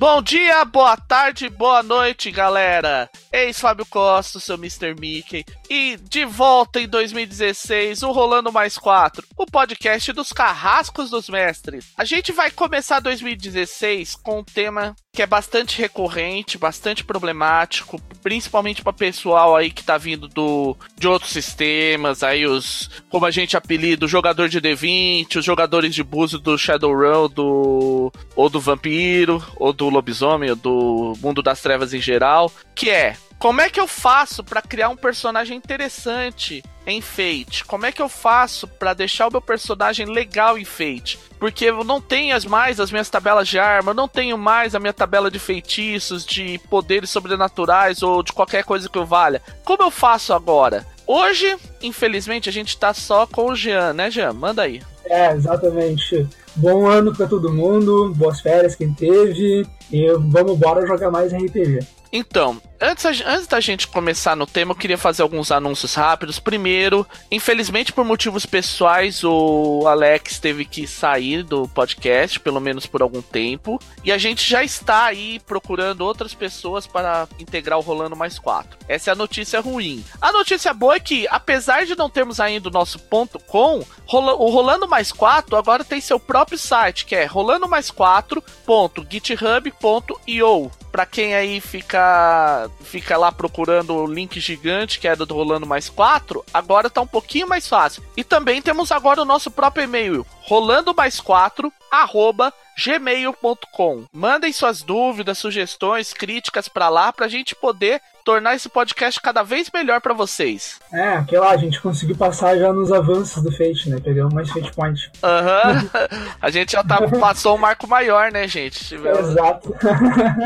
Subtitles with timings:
[0.00, 3.06] Bom dia, boa tarde, boa noite, galera.
[3.32, 4.94] Eis Fábio Costa, seu Mr.
[4.98, 5.44] Mickey.
[5.68, 11.92] E de volta em 2016, o Rolando Mais 4, o podcast dos carrascos dos mestres.
[11.96, 18.82] A gente vai começar 2016 com um tema que é bastante recorrente, bastante problemático, principalmente
[18.82, 23.56] para pessoal aí que tá vindo do de outros sistemas, aí os como a gente
[23.56, 29.44] apelida, o jogador de D20, os jogadores de buzo do Shadowrun, do ou do vampiro,
[29.56, 33.80] ou do lobisomem, ou do mundo das trevas em geral, que é como é que
[33.80, 37.64] eu faço para criar um personagem interessante em Fate?
[37.64, 41.18] Como é que eu faço para deixar o meu personagem legal em Fate?
[41.38, 44.78] Porque eu não tenho mais as minhas tabelas de arma, eu não tenho mais a
[44.78, 49.40] minha tabela de feitiços, de poderes sobrenaturais ou de qualquer coisa que eu valha.
[49.64, 50.86] Como eu faço agora?
[51.06, 54.34] Hoje, infelizmente, a gente tá só com o Jean, né, Jean?
[54.34, 54.82] Manda aí.
[55.06, 56.28] É, exatamente.
[56.54, 61.78] Bom ano para todo mundo, boas férias quem teve, e vamos embora jogar mais RPG.
[62.12, 66.38] Então, antes, antes da gente começar no tema, eu queria fazer alguns anúncios rápidos.
[66.38, 73.02] Primeiro, infelizmente por motivos pessoais, o Alex teve que sair do podcast, pelo menos por
[73.02, 73.78] algum tempo.
[74.02, 78.78] E a gente já está aí procurando outras pessoas para integrar o Rolando Mais 4.
[78.88, 80.02] Essa é a notícia ruim.
[80.20, 84.50] A notícia boa é que, apesar de não termos ainda o nosso ponto .com, o
[84.50, 90.70] Rolando Mais 4 agora tem seu próprio site, que é rolando mais 4.github.io.
[90.90, 95.88] Para quem aí fica fica lá procurando o link gigante que é do Rolando Mais
[95.88, 98.02] 4, agora tá um pouquinho mais fácil.
[98.16, 104.04] E também temos agora o nosso próprio e-mail, rolando mais 4 arroba gmail.com.
[104.12, 109.70] Mandem suas dúvidas, sugestões, críticas para lá pra gente poder tornar esse podcast cada vez
[109.72, 110.78] melhor para vocês.
[110.92, 113.98] É, aquela a gente conseguiu passar já nos avanços do Fate, né?
[114.02, 115.10] Pegamos mais Fate Point.
[115.22, 115.72] Aham.
[115.72, 116.28] Uhum.
[116.40, 118.84] a gente já tá, passou um marco maior, né, gente?
[118.84, 119.30] Tivemos...
[119.30, 119.74] Exato.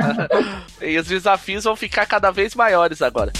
[0.81, 3.33] e os desafios vão ficar cada vez maiores agora.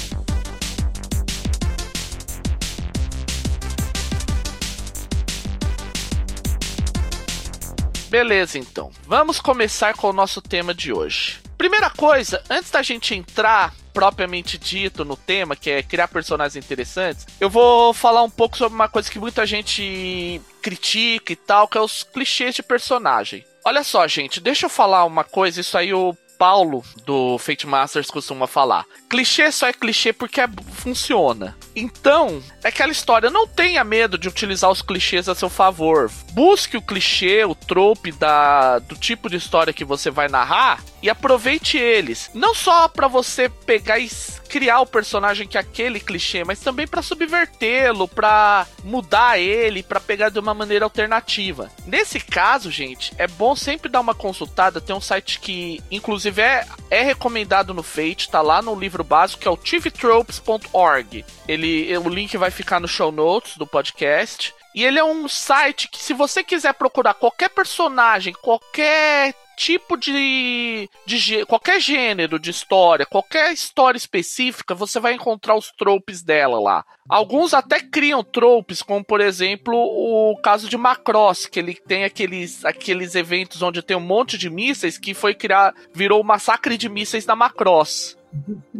[8.15, 8.93] Beleza, então.
[9.09, 11.41] Vamos começar com o nosso tema de hoje.
[11.59, 17.27] Primeira coisa, antes da gente entrar propriamente dito no tema, que é criar personagens interessantes,
[17.41, 21.77] eu vou falar um pouco sobre uma coisa que muita gente critica e tal, que
[21.77, 23.45] é os clichês de personagem.
[23.65, 28.11] Olha só, gente, deixa eu falar uma coisa, isso aí o Paulo do Fate Masters
[28.11, 28.85] costuma falar.
[29.09, 31.57] Clichê só é clichê porque é, funciona.
[31.75, 36.11] Então, é aquela história, não tenha medo de utilizar os clichês a seu favor.
[36.33, 41.11] Busque o clichê, o trope da, do tipo de história que você vai narrar e
[41.11, 42.31] aproveite eles.
[42.33, 44.09] Não só para você pegar e
[44.49, 50.01] criar o personagem que é aquele clichê, mas também para subvertê-lo, para mudar ele, para
[50.01, 51.71] pegar de uma maneira alternativa.
[51.85, 54.81] Nesse caso, gente, é bom sempre dar uma consultada.
[54.81, 59.43] Tem um site que, inclusive, é, é recomendado no Fate, tá lá no livro básico,
[59.43, 61.23] que é o tvtropes.org.
[61.47, 64.55] Ele, o link vai ficar no show notes do podcast.
[64.75, 70.89] E ele é um site que, se você quiser procurar qualquer personagem, qualquer tipo de,
[71.07, 76.85] de qualquer gênero de história, qualquer história específica, você vai encontrar os tropes dela lá.
[77.09, 82.65] Alguns até criam tropes, como por exemplo o caso de Macross, que ele tem aqueles,
[82.65, 86.89] aqueles eventos onde tem um monte de mísseis que foi criar, virou o massacre de
[86.89, 88.17] mísseis da Macross.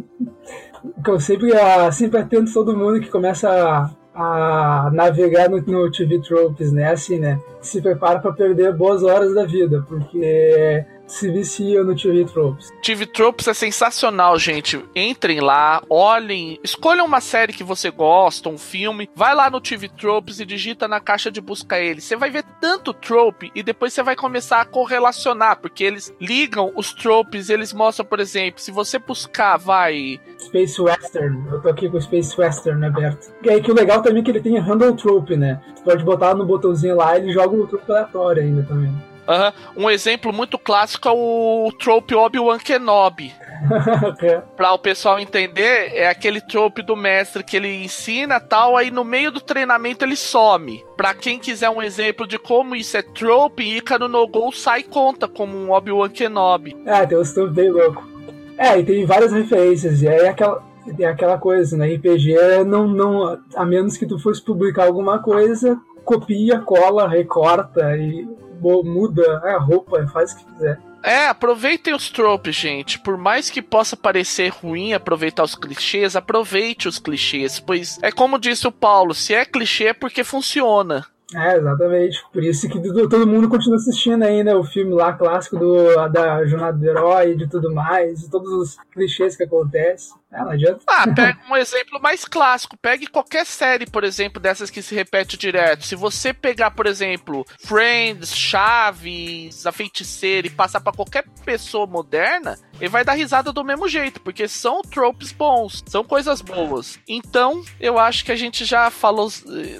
[1.19, 1.51] Sempre,
[1.91, 6.91] sempre atento todo mundo que começa a navegar no, no TV Tropes, né?
[6.91, 7.39] Assim, né?
[7.61, 12.71] Se prepara para perder boas horas da vida, porque se vicia no TV Tropes.
[12.81, 14.83] TV Tropes é sensacional, gente.
[14.95, 19.89] Entrem lá, olhem, escolham uma série que você gosta, um filme, vai lá no TV
[19.89, 22.01] Tropes e digita na caixa de busca ele.
[22.01, 26.71] Você vai ver tanto trope e depois você vai começar a correlacionar, porque eles ligam
[26.75, 31.47] os tropes, eles mostram, por exemplo, se você buscar, vai Space Western.
[31.51, 33.33] Eu tô aqui com o Space Western aberto.
[33.43, 35.61] E aí que o legal também é que ele tem handle trope, né?
[35.75, 38.93] Você pode botar no botãozinho lá, ele joga o trope aleatório ainda também.
[39.27, 39.83] Uhum.
[39.83, 43.33] Um exemplo muito clássico é o trope Obi-Wan Kenobi.
[44.55, 49.03] pra o pessoal entender, é aquele trope do mestre que ele ensina tal, aí no
[49.03, 50.83] meio do treinamento ele some.
[50.95, 55.27] Pra quem quiser um exemplo de como isso é trope, Icaro no Gol sai conta
[55.27, 56.75] como um Obi-Wan Kenobi.
[56.85, 58.15] É, tem um trope bem louco.
[58.57, 60.63] É, e tem várias referências, e aí é aquela,
[60.99, 61.93] é aquela coisa, né?
[61.93, 63.39] RPG não, não.
[63.55, 68.25] A menos que tu fosse publicar alguma coisa, copia, cola, recorta e
[68.61, 70.79] muda a roupa, faz o que quiser.
[71.03, 72.99] É, aproveitem os tropes, gente.
[72.99, 78.39] Por mais que possa parecer ruim aproveitar os clichês, aproveite os clichês, pois é como
[78.39, 81.05] disse o Paulo, se é clichê é porque funciona.
[81.33, 82.23] É, exatamente.
[82.31, 86.77] Por isso que todo mundo continua assistindo ainda o filme lá clássico do, da jornada
[86.77, 90.15] do herói e de tudo mais, e todos os clichês que acontecem.
[90.43, 90.79] Não adianta.
[90.87, 92.77] Ah, pega um exemplo mais clássico.
[92.77, 95.85] Pegue qualquer série, por exemplo, dessas que se repete direto.
[95.85, 102.57] Se você pegar, por exemplo, Friends, Chaves, A Feiticeira e passar para qualquer pessoa moderna,
[102.79, 106.99] ele vai dar risada do mesmo jeito, porque são tropes bons, são coisas boas.
[107.07, 109.29] Então, eu acho que a gente já falou.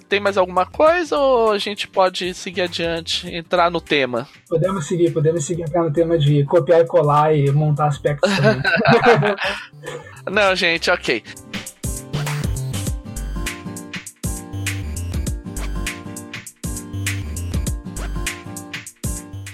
[0.08, 4.28] Tem mais alguma coisa ou a gente pode seguir adiante, entrar no tema?
[4.48, 8.62] Podemos seguir, podemos seguir entrar no tema de copiar e colar e montar aspectos também.
[10.30, 11.24] Não, gente, ok.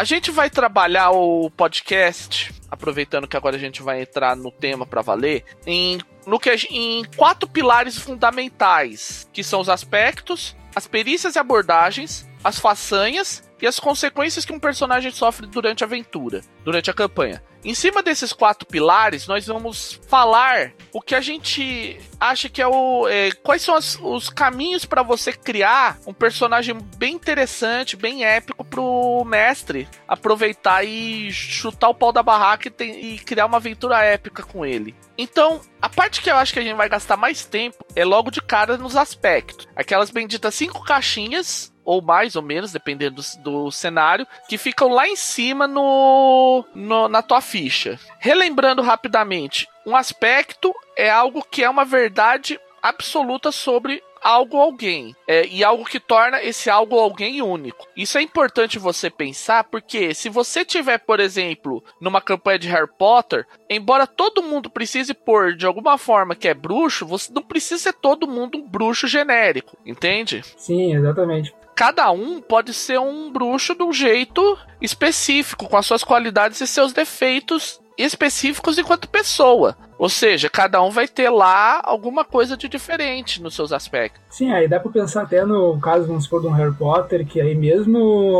[0.01, 4.83] A gente vai trabalhar o podcast, aproveitando que agora a gente vai entrar no tema
[4.83, 11.35] para valer, em, no que, em quatro pilares fundamentais, que são os aspectos, as perícias
[11.35, 16.89] e abordagens, as façanhas e as consequências que um personagem sofre durante a aventura, durante
[16.89, 17.43] a campanha.
[17.63, 22.67] Em cima desses quatro pilares, nós vamos falar o que a gente acha que é
[22.67, 23.07] o.
[23.07, 28.65] É, quais são as, os caminhos para você criar um personagem bem interessante, bem épico
[28.65, 34.03] pro mestre aproveitar e chutar o pau da barraca e, tem, e criar uma aventura
[34.03, 34.95] épica com ele.
[35.15, 38.31] Então, a parte que eu acho que a gente vai gastar mais tempo é logo
[38.31, 39.67] de cara nos aspectos.
[39.75, 45.09] Aquelas benditas cinco caixinhas ou mais ou menos, dependendo do, do, cenário, que ficam lá
[45.09, 47.99] em cima no, no, na tua ficha.
[48.17, 55.13] Relembrando rapidamente, um aspecto é algo que é uma verdade absoluta sobre algo ou alguém.
[55.27, 57.85] É, e algo que torna esse algo ou alguém único.
[57.94, 62.89] Isso é importante você pensar, porque se você tiver, por exemplo, numa campanha de Harry
[62.97, 67.81] Potter, embora todo mundo precise pôr de alguma forma que é bruxo, você não precisa
[67.81, 70.41] ser todo mundo um bruxo genérico, entende?
[70.55, 76.04] Sim, exatamente cada um pode ser um bruxo de um jeito específico, com as suas
[76.04, 79.75] qualidades e seus defeitos específicos enquanto pessoa.
[79.98, 84.22] Ou seja, cada um vai ter lá alguma coisa de diferente nos seus aspectos.
[84.30, 87.42] Sim, aí dá pra pensar até no caso, vamos supor, de um Harry Potter, que
[87.42, 87.98] aí mesmo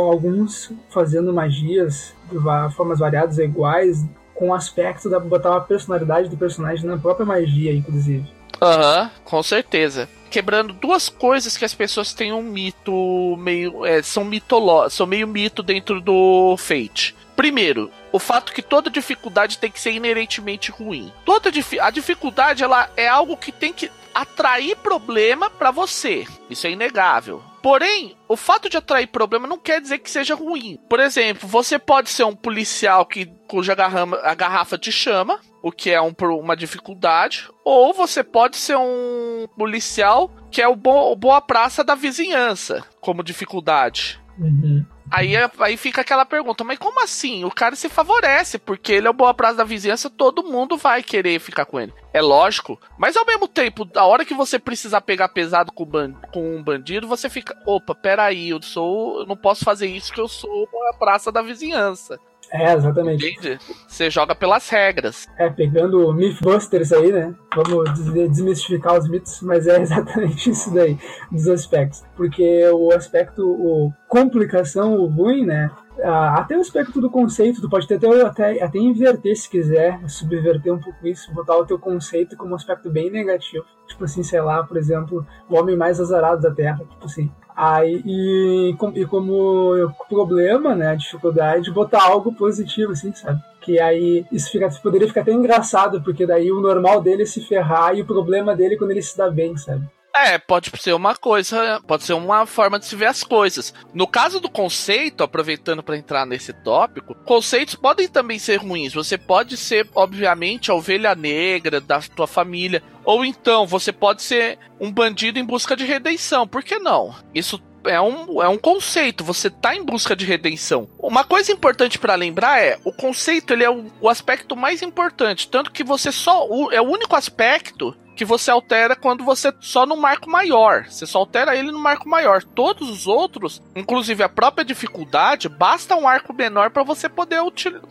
[0.08, 2.38] alguns fazendo magias de
[2.76, 4.04] formas variadas e iguais,
[4.36, 8.24] com o aspecto da botar uma personalidade do personagem na própria magia, inclusive.
[8.62, 13.84] Aham, uhum, com certeza quebrando duas coisas que as pessoas têm um mito meio.
[13.84, 17.14] É, são mitoló são meio mito dentro do Fate.
[17.36, 21.12] Primeiro, o fato que toda dificuldade tem que ser inerentemente ruim.
[21.24, 21.50] Toda
[21.80, 26.26] a dificuldade ela é algo que tem que atrair problema para você.
[26.48, 27.42] Isso é inegável.
[27.62, 30.78] Porém, o fato de atrair problema não quer dizer que seja ruim.
[30.88, 35.70] Por exemplo, você pode ser um policial que cuja garrafa, a garrafa te chama, o
[35.70, 41.12] que é um, uma dificuldade, ou você pode ser um policial que é o, bo,
[41.12, 44.20] o boa praça da vizinhança, como dificuldade.
[44.38, 44.84] Uhum.
[45.12, 47.44] Aí, aí fica aquela pergunta, mas como assim?
[47.44, 51.02] O cara se favorece, porque ele é o boa praça da vizinhança, todo mundo vai
[51.02, 51.92] querer ficar com ele.
[52.14, 55.86] É lógico, mas ao mesmo tempo, a hora que você precisar pegar pesado com,
[56.32, 59.20] com um bandido, você fica, opa, peraí, eu sou.
[59.20, 62.18] Eu não posso fazer isso que eu sou a praça da vizinhança.
[62.52, 63.26] É, exatamente.
[63.26, 63.58] Entende?
[63.88, 65.26] Você joga pelas regras.
[65.38, 67.34] É, pegando o Mythbusters aí, né?
[67.56, 67.90] Vamos
[68.30, 70.98] desmistificar os mitos, mas é exatamente isso daí,
[71.30, 72.04] dos aspectos.
[72.14, 75.70] Porque o aspecto, o complicação, o ruim, né?
[76.00, 80.72] Ah, até o aspecto do conceito, tu pode até, até, até inverter se quiser, subverter
[80.72, 83.64] um pouco isso, botar o teu conceito como um aspecto bem negativo.
[83.86, 87.30] Tipo assim, sei lá, por exemplo, o homem mais azarado da Terra, tipo assim.
[87.54, 93.40] Aí, e, e como problema, né, dificuldade, botar algo positivo, assim, sabe?
[93.60, 97.42] Que aí isso fica, poderia ficar até engraçado, porque daí o normal dele é se
[97.42, 99.86] ferrar e o problema dele é quando ele se dá bem, sabe?
[100.14, 103.72] É, pode ser uma coisa, pode ser uma forma de se ver as coisas.
[103.94, 108.92] No caso do conceito, aproveitando para entrar nesse tópico, conceitos podem também ser ruins.
[108.92, 114.58] Você pode ser, obviamente, a ovelha negra da tua família, ou então você pode ser
[114.78, 116.46] um bandido em busca de redenção.
[116.46, 117.14] Por que não?
[117.34, 120.88] Isso é um, é um conceito, você tá em busca de redenção.
[120.98, 125.48] Uma coisa importante para lembrar é, o conceito ele é o, o, aspecto mais importante,
[125.48, 129.86] tanto que você só o, é o único aspecto que você altera quando você só
[129.86, 130.84] no marco maior.
[130.88, 132.42] Você só altera ele no marco maior.
[132.42, 137.40] Todos os outros, inclusive a própria dificuldade, basta um arco menor para você poder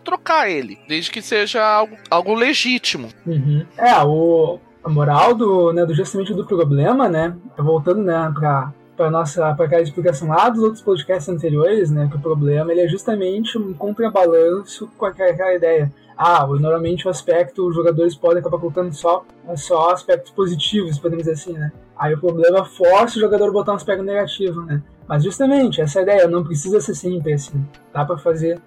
[0.04, 3.10] trocar ele, desde que seja algo, algo legítimo.
[3.26, 3.66] Uhum.
[3.78, 9.10] É, o, a moral do, né, do justamente do problema, né, voltando né, para para
[9.10, 12.88] nossa para aquela explicação lá dos outros podcasts anteriores, né, que o problema ele é
[12.88, 15.92] justamente um contrabalanço com aquela ideia
[16.24, 21.34] ah, normalmente o aspecto, os jogadores podem acabar colocando só, só aspectos positivos, podemos dizer
[21.34, 21.72] assim, né?
[21.98, 24.84] Aí o problema força o jogador a botar um aspecto negativo, né?
[25.08, 27.66] Mas justamente, essa ideia não precisa ser sempre assim.
[27.92, 28.62] Dá para fazer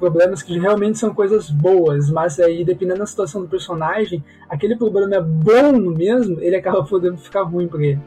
[0.00, 5.14] problemas que realmente são coisas boas, mas aí, dependendo da situação do personagem, aquele problema
[5.14, 8.00] é bom mesmo, ele acaba podendo ficar ruim para ele.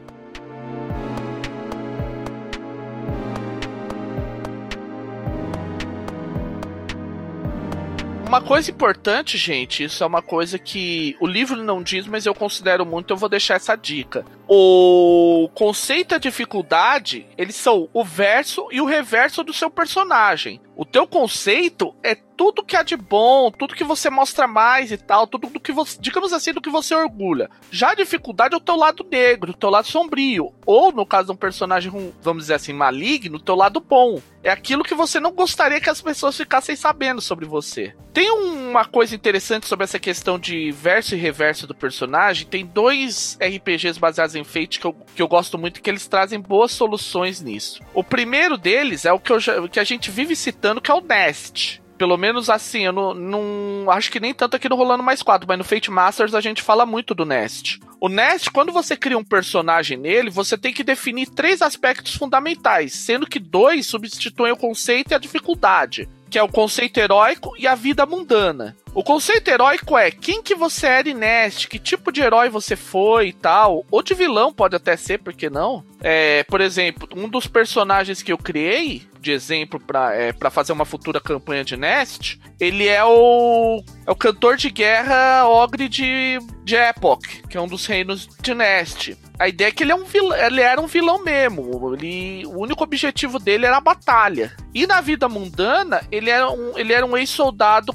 [8.30, 12.32] Uma coisa importante, gente, isso é uma coisa que o livro não diz, mas eu
[12.32, 14.24] considero muito, eu vou deixar essa dica.
[14.46, 20.60] O conceito e dificuldade, eles são o verso e o reverso do seu personagem.
[20.76, 24.96] O teu conceito é tudo que há de bom, tudo que você mostra mais e
[24.96, 27.50] tal, tudo do que você, digamos assim, do que você orgulha.
[27.70, 31.26] Já a dificuldade é o teu lado negro, o teu lado sombrio, ou no caso
[31.26, 31.92] de um personagem,
[32.22, 34.22] vamos dizer assim, maligno, o teu lado bom.
[34.42, 37.94] É aquilo que você não gostaria que as pessoas ficassem sabendo sobre você.
[38.10, 42.46] Tem uma coisa interessante sobre essa questão de verso e reverso do personagem.
[42.46, 46.40] Tem dois RPGs baseados em Fate que eu, que eu gosto muito que eles trazem
[46.40, 47.82] boas soluções nisso.
[47.92, 51.02] O primeiro deles é o que, eu que a gente vive citando, que é o
[51.02, 51.82] Nest.
[52.00, 55.46] Pelo menos assim, eu não, não, Acho que nem tanto aqui no Rolando Mais 4,
[55.46, 57.78] mas no Fate Masters a gente fala muito do Nest.
[58.00, 62.94] O Nest, quando você cria um personagem nele, você tem que definir três aspectos fundamentais,
[62.94, 67.66] sendo que dois substituem o conceito e a dificuldade que é o conceito heróico e
[67.66, 68.76] a vida mundana.
[68.94, 72.76] O conceito heróico é quem que você era em Nest, que tipo de herói você
[72.76, 73.84] foi e tal.
[73.90, 75.84] Ou de vilão pode até ser, por que não?
[76.00, 80.84] É, por exemplo, um dos personagens que eu criei, de exemplo, para é, fazer uma
[80.84, 86.74] futura campanha de Nest, ele é o, é o cantor de guerra Ogre de, de
[86.74, 89.16] Epoch, que é um dos reinos de Nest.
[89.38, 91.94] A ideia é que ele, é um ele era um vilão mesmo.
[91.94, 94.54] Ele, o único objetivo dele era a batalha.
[94.74, 97.94] E na vida mundana, ele era um, ele era um ex-soldado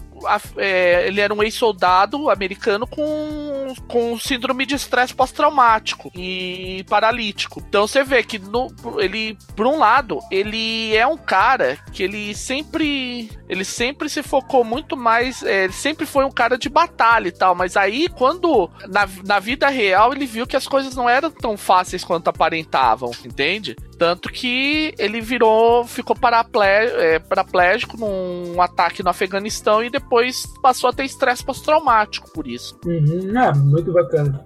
[0.58, 7.64] é, ele era um ex-soldado americano com, com síndrome de estresse pós-traumático e paralítico.
[7.68, 8.68] Então você vê que no,
[8.98, 14.64] ele, por um lado, ele é um cara que ele sempre ele sempre se focou
[14.64, 18.70] muito mais, é, ele sempre foi um cara de batalha e tal, mas aí quando
[18.90, 23.12] na, na vida real ele viu que as coisas não eram tão fáceis quanto aparentavam,
[23.24, 23.76] entende?
[23.98, 26.16] Tanto que ele virou, ficou
[26.64, 32.78] é, paraplégico num ataque no Afeganistão e depois passou a ter estresse pós-traumático por isso.
[32.86, 34.46] Uhum, é, muito bacana.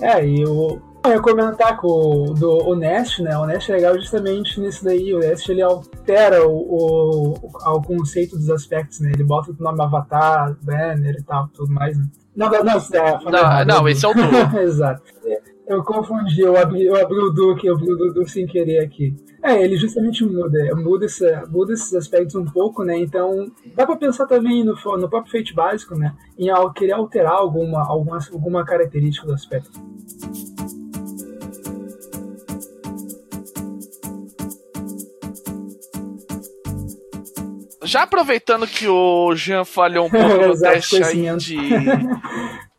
[0.00, 3.36] É, e o, eu ia comentar com o, do, o Nest, né?
[3.38, 5.14] O Nest é legal justamente nisso daí.
[5.14, 9.12] O Nest ele altera o, o, o, conceito dos aspectos, né?
[9.14, 12.04] Ele bota o nome Avatar, Banner e tal, tudo mais, né?
[12.34, 14.12] Não, não, não, é, não, não esse é o.
[14.60, 15.02] Exato.
[15.68, 19.16] Eu confundi, eu abri, eu abri o Duque, eu abri o Duque sem querer aqui.
[19.42, 22.96] É, ele justamente muda, muda, essa, muda esses aspectos um pouco, né?
[22.96, 26.14] Então, dá pra pensar também no, no próprio Fate básico, né?
[26.38, 29.70] Em querer alterar alguma, alguma, alguma característica do aspecto.
[37.82, 41.58] Já aproveitando que o Jean falhou um pouco no teste aí de,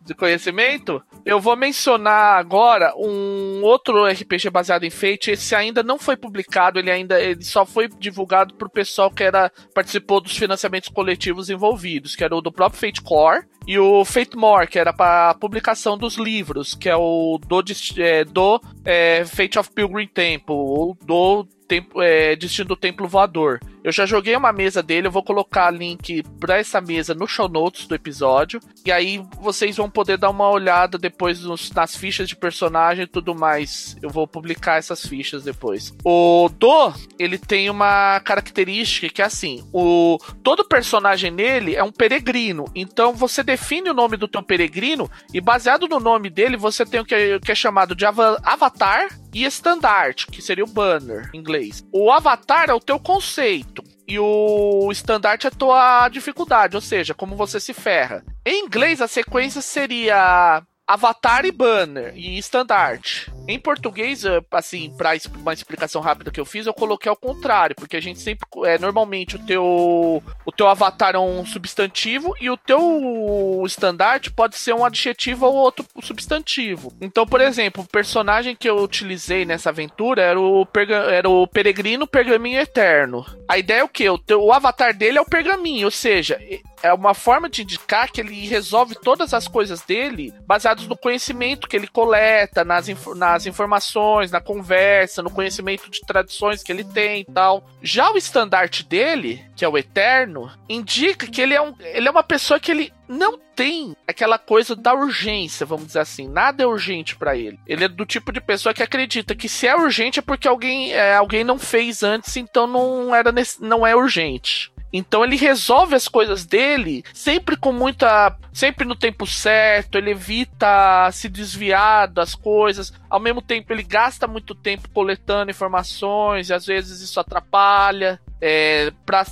[0.02, 5.32] de conhecimento, eu vou mencionar agora um outro RPG baseado em Fate.
[5.32, 9.52] Esse ainda não foi publicado, ele ainda ele só foi divulgado pro pessoal que era
[9.74, 14.38] participou dos financiamentos coletivos envolvidos, que era o do próprio Fate Core e o Fate
[14.38, 17.62] More, que era para publicação dos livros, que é o do,
[17.98, 23.60] é, do é, Fate of Pilgrim Temple, ou do tempo, é, Destino do Templo Voador.
[23.88, 27.48] Eu já joguei uma mesa dele, eu vou colocar link para essa mesa no show
[27.48, 28.60] notes do episódio.
[28.86, 33.08] E aí vocês vão poder dar uma olhada depois nos, nas fichas de personagem e
[33.08, 33.96] tudo mais.
[34.02, 35.96] Eu vou publicar essas fichas depois.
[36.04, 41.92] O Do, ele tem uma característica que é assim: o todo personagem nele é um
[41.92, 42.66] peregrino.
[42.76, 47.00] Então você define o nome do teu peregrino e baseado no nome dele, você tem
[47.00, 51.40] o que, o que é chamado de avatar e estandarte, que seria o banner em
[51.40, 51.86] inglês.
[51.92, 53.84] O avatar é o teu conceito.
[54.08, 58.24] E o estandarte é a tua dificuldade, ou seja, como você se ferra.
[58.46, 63.30] Em inglês, a sequência seria Avatar e Banner e Estandarte.
[63.46, 67.98] Em português, assim, para uma explicação rápida que eu fiz, eu coloquei ao contrário, porque
[67.98, 72.58] a gente sempre é normalmente o teu o teu avatar é um substantivo e o
[72.58, 76.94] teu estandarte pode ser um adjetivo ou outro substantivo.
[77.02, 80.68] Então, por exemplo, o personagem que eu utilizei nessa aventura era o,
[81.12, 83.26] era o peregrino pergaminho eterno.
[83.48, 84.10] A ideia é o que?
[84.10, 86.40] O, teu, o avatar dele é o pergaminho, ou seja,
[86.82, 91.68] é uma forma de indicar que ele resolve todas as coisas dele baseados no conhecimento
[91.68, 96.84] que ele coleta, nas, inf nas informações, na conversa, no conhecimento de tradições que ele
[96.84, 97.68] tem e tal.
[97.82, 102.12] Já o estandarte dele, que é o Eterno, indica que ele é, um, ele é
[102.12, 106.28] uma pessoa que ele não tem aquela coisa da urgência, vamos dizer assim.
[106.28, 107.60] Nada é urgente para ele.
[107.66, 110.94] Ele é do tipo de pessoa que acredita que se é urgente é porque alguém,
[110.94, 114.72] é, alguém não fez antes, então não era não é urgente.
[114.92, 118.38] Então ele resolve as coisas dele sempre com muita.
[118.54, 122.94] sempre no tempo certo, ele evita se desviar das coisas.
[123.10, 128.20] Ao mesmo tempo, ele gasta muito tempo coletando informações e às vezes isso atrapalha.
[128.40, 129.26] É, pra,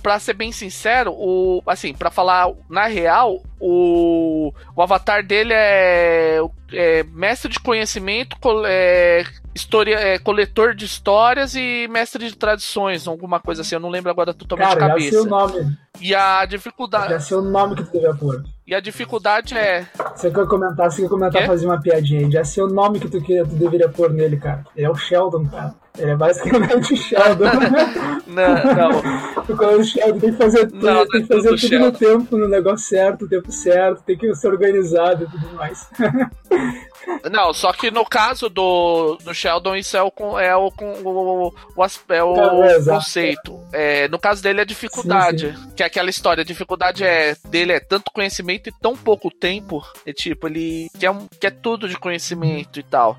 [0.00, 6.40] pra ser bem sincero, o, assim, para falar na real, o, o avatar dele é,
[6.72, 13.38] é mestre de conhecimento, é, história, é, coletor de histórias e mestre de tradições, alguma
[13.38, 15.04] coisa assim, eu não lembro agora totalmente Cara, de cabeça.
[15.04, 15.78] Já sei o nome.
[16.00, 17.10] E a dificuldade.
[17.10, 18.42] Já sei o nome que tu deve pôr.
[18.66, 19.86] E a dificuldade é.
[20.16, 21.46] Você quer comentar, você quer comentar, Quê?
[21.46, 22.30] fazer uma piadinha aí.
[22.30, 24.64] Já sei o nome que tu, que tu deveria pôr nele, cara.
[24.74, 25.74] Ele é o Sheldon, cara.
[25.98, 27.44] Ele é basicamente o Sheldon.
[28.26, 29.56] não, não.
[29.56, 31.84] Quando o Sheldon tem que fazer tudo, não, tem que fazer tudo Sheldon.
[31.84, 35.88] no tempo, no negócio certo, no tempo certo, tem que ser organizado e tudo mais.
[37.30, 41.54] Não, só que no caso do, do Sheldon, isso é o, é o, o, o,
[42.08, 43.60] é o é, conceito.
[43.72, 45.50] É, no caso dele é dificuldade.
[45.50, 45.72] Sim, sim.
[45.76, 49.84] Que é aquela história, a dificuldade é dele é tanto conhecimento e tão pouco tempo.
[50.06, 53.18] É tipo, ele quer, quer tudo de conhecimento e tal.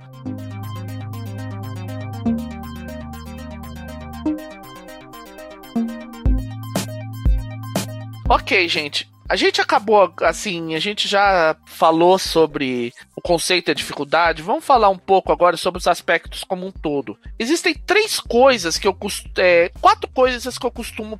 [8.27, 9.08] Ok, gente.
[9.27, 14.44] A gente acabou assim, a gente já falou sobre o conceito e a dificuldade.
[14.44, 17.17] Vamos falar um pouco agora sobre os aspectos como um todo.
[17.39, 19.34] Existem três coisas que eu costumo.
[19.38, 21.20] É, quatro coisas que eu costumo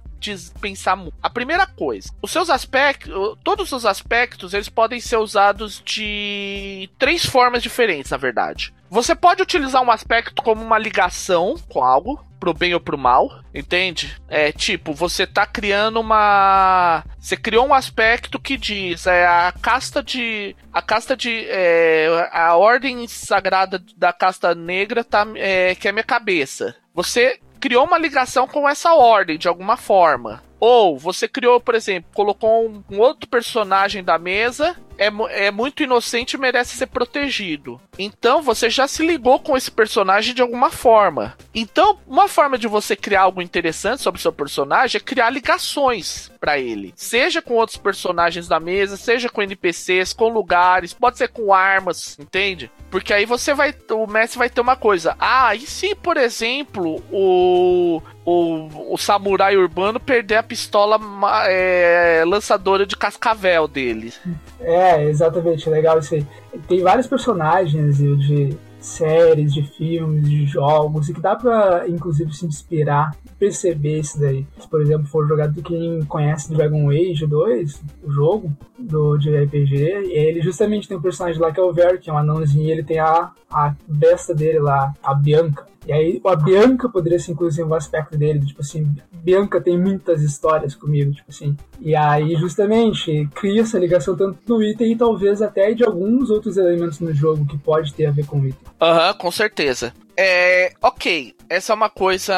[0.62, 0.98] pensar.
[1.22, 7.26] A primeira coisa, os seus aspectos, todos os aspectos, eles podem ser usados de três
[7.26, 8.74] formas diferentes, na verdade.
[8.90, 13.40] Você pode utilizar um aspecto como uma ligação com algo, pro bem ou pro mal,
[13.54, 14.16] entende?
[14.28, 17.04] É tipo, você tá criando uma.
[17.20, 20.56] Você criou um aspecto que diz é a casta de.
[20.72, 21.46] A casta de.
[21.50, 26.76] É, a ordem sagrada da casta negra tá, é, que é minha cabeça.
[26.94, 30.44] Você criou uma ligação com essa ordem de alguma forma.
[30.60, 35.12] Ou você criou, por exemplo, colocou um, um outro personagem da mesa é,
[35.48, 37.80] é muito inocente e merece ser protegido.
[37.98, 41.36] Então você já se ligou com esse personagem de alguma forma.
[41.54, 46.32] Então, uma forma de você criar algo interessante sobre o seu personagem é criar ligações
[46.40, 46.94] para ele.
[46.96, 52.18] Seja com outros personagens da mesa, seja com NPCs, com lugares, pode ser com armas,
[52.20, 52.70] entende?
[52.92, 53.74] Porque aí você vai.
[53.92, 55.16] O mestre vai ter uma coisa.
[55.20, 58.02] Ah, e se, por exemplo, o.
[58.28, 61.00] O, o samurai urbano perder a pistola
[61.48, 64.12] é, lançadora de cascavel dele.
[64.60, 66.26] É, exatamente, legal isso aí.
[66.68, 72.46] Tem vários personagens de séries, de filmes, de jogos, e que dá pra, inclusive, se
[72.46, 74.46] inspirar, perceber isso daí.
[74.60, 79.76] Se, por exemplo, for jogado quem conhece Dragon Age 2, o jogo do, de RPG,
[80.12, 82.72] ele justamente tem um personagem lá que é o Ver, que é um anãozinho, e
[82.72, 85.66] ele tem a, a besta dele lá, a Bianca.
[85.88, 88.96] E aí a Bianca poderia ser inclusive um aspecto dele, tipo assim,
[89.26, 91.58] Bianca tem muitas histórias comigo, tipo assim.
[91.82, 96.58] E aí justamente cria essa ligação tanto no item e talvez até de alguns outros
[96.58, 98.60] elementos no jogo que pode ter a ver com o item.
[98.80, 99.92] Aham, uhum, com certeza.
[100.16, 102.36] É, ok, essa é uma coisa.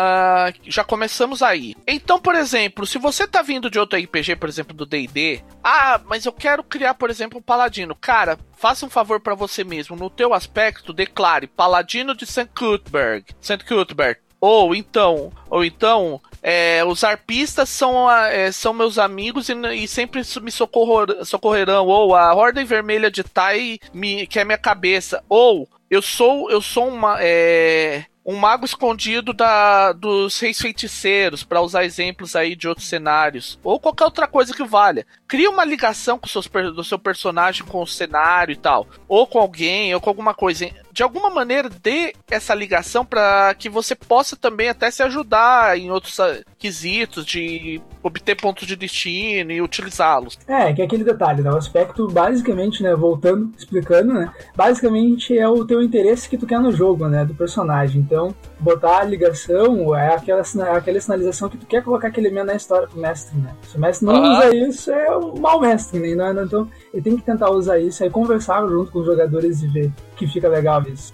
[0.63, 1.75] Já começamos aí.
[1.85, 5.99] Então, por exemplo, se você tá vindo de outro RPG, por exemplo, do DD, ah,
[6.05, 7.93] mas eu quero criar, por exemplo, um paladino.
[7.95, 9.97] Cara, faça um favor para você mesmo.
[9.97, 12.49] No teu aspecto, declare Paladino de St.
[12.57, 13.25] Cuthbert.
[13.41, 13.63] St.
[13.65, 14.19] Cuthbert.
[14.39, 20.21] Ou então, ou então, é, os arpistas são, é, são meus amigos e, e sempre
[20.41, 21.87] me socorrer, socorrerão.
[21.87, 25.23] Ou a Ordem Vermelha de Tai me, que é minha cabeça.
[25.29, 31.61] Ou eu sou eu sou uma é, um mago escondido da, dos reis feiticeiros, para
[31.61, 35.07] usar exemplos aí de outros cenários, ou qualquer outra coisa que valha.
[35.25, 39.39] Cria uma ligação com seus, do seu personagem com o cenário e tal, ou com
[39.39, 44.35] alguém, ou com alguma coisa de alguma maneira dê essa ligação para que você possa
[44.35, 46.17] também até se ajudar em outros
[46.57, 50.39] quesitos de obter pontos de destino e utilizá-los.
[50.47, 51.51] É, que é aquele detalhe, né?
[51.51, 54.33] O aspecto basicamente, né, voltando, explicando, né?
[54.55, 58.01] Basicamente é o teu interesse que tu quer no jogo, né, do personagem.
[58.01, 60.41] Então, botar a ligação é aquela,
[60.75, 63.53] aquela sinalização que tu quer colocar aquele elemento na história pro mestre, né?
[63.61, 64.39] Se o mestre não ah.
[64.39, 66.33] usa isso, é um mau mestre, né?
[66.43, 69.91] Então, ele tem que tentar usar isso aí, conversar junto com os jogadores e ver
[70.17, 71.13] que fica legal isso.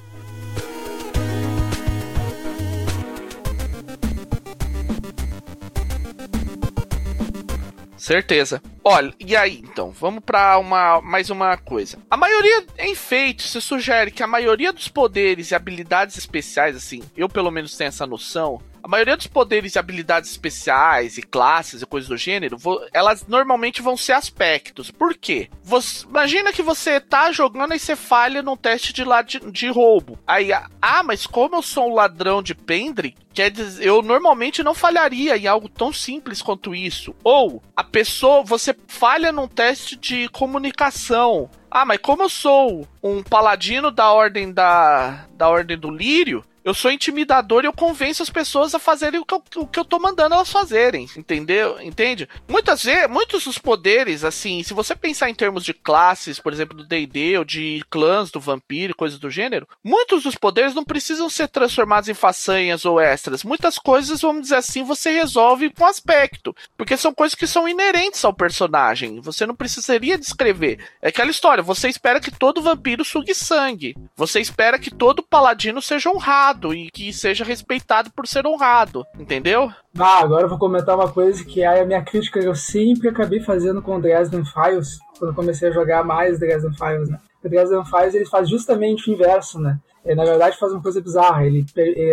[8.03, 8.61] Certeza.
[8.83, 9.91] Olha, e aí então?
[9.91, 11.97] Vamos para uma mais uma coisa.
[12.11, 17.01] A maioria em feito se sugere que a maioria dos poderes e habilidades especiais, assim,
[17.15, 21.81] eu pelo menos tenho essa noção, a maioria dos poderes e habilidades especiais e classes
[21.81, 22.57] e coisas do gênero,
[22.91, 24.91] elas normalmente vão ser aspectos.
[24.91, 25.49] Por quê?
[25.63, 30.19] Você, imagina que você tá jogando e você falha num teste de, de, de roubo.
[30.27, 34.73] Aí, ah, mas como eu sou um ladrão de pendre, quer dizer, eu normalmente não
[34.73, 37.15] falharia em algo tão simples quanto isso.
[37.23, 41.49] Ou a pessoa, você falha num teste de comunicação.
[41.71, 46.73] Ah, mas como eu sou um paladino da ordem da, da ordem do lírio, eu
[46.73, 49.86] sou intimidador e eu convenço as pessoas a fazerem o que eu, o que eu
[49.86, 51.82] tô mandando elas fazerem, entendeu?
[51.82, 52.28] Entende?
[52.47, 56.78] Muitas vezes, muitos dos poderes, assim, se você pensar em termos de classes, por exemplo,
[56.78, 61.30] do D&D ou de clãs do vampiro, coisas do gênero, muitos dos poderes não precisam
[61.30, 63.43] ser transformados em façanhas ou extras.
[63.43, 68.23] Muitas coisas, vamos dizer assim, você resolve com aspecto, porque são coisas que são inerentes
[68.23, 69.19] ao personagem.
[69.21, 70.80] Você não precisaria descrever.
[71.02, 73.95] É aquela história, você espera que todo vampiro sugue sangue.
[74.15, 79.05] Você espera que todo paladino seja honrado honrado e que seja respeitado por ser honrado,
[79.19, 79.71] entendeu?
[79.97, 83.09] Ah, agora eu vou comentar uma coisa que é a minha crítica que eu sempre
[83.09, 87.19] acabei fazendo com o Dresden Files, quando comecei a jogar mais Dresden Files, né?
[87.43, 89.77] O Dresden Files ele faz justamente o inverso, né?
[90.05, 91.45] Ele, na verdade, faz uma coisa bizarra.
[91.45, 92.11] Ele, ele,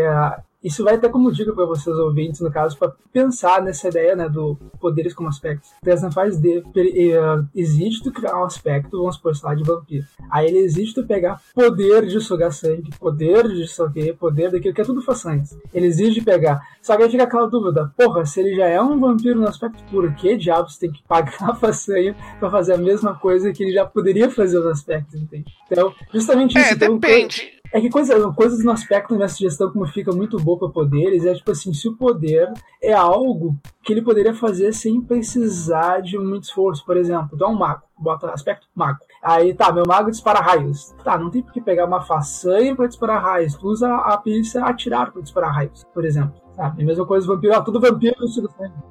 [0.62, 4.28] isso vai até como dica para vocês ouvintes, no caso, para pensar nessa ideia né,
[4.28, 5.70] do poderes como aspectos.
[5.82, 10.04] Tesla faz de, uh, existe tu criar um aspecto, vamos supor, lá, de vampiro.
[10.30, 14.80] Aí ele existe tu pegar poder de sugar sangue, poder de sei poder daquilo que
[14.80, 15.56] é tudo façanhas.
[15.72, 16.60] Ele exige pegar.
[16.82, 19.82] Só que aí fica aquela dúvida, porra, se ele já é um vampiro no aspecto,
[19.90, 23.72] por que diabos tem que pagar a façanha para fazer a mesma coisa que ele
[23.72, 25.52] já poderia fazer nos aspectos, entende?
[25.66, 26.68] Então, justamente isso.
[26.68, 27.59] É, então, depende.
[27.72, 31.24] É que coisa, coisas no aspecto da minha sugestão, como fica muito boa para poderes,
[31.24, 32.52] é tipo assim, se o poder
[32.82, 36.84] é algo que ele poderia fazer sem precisar de muito esforço.
[36.84, 38.98] Por exemplo, dá um mago, bota aspecto mago.
[39.22, 40.94] Aí tá, meu mago dispara raios.
[41.04, 43.54] Tá, não tem por que pegar uma façanha para disparar raios.
[43.54, 46.39] Tu usa a perícia atirar para disparar raios, por exemplo.
[46.54, 46.82] Sabe?
[46.82, 48.16] A mesma coisa vampiro, ah, tudo vampiro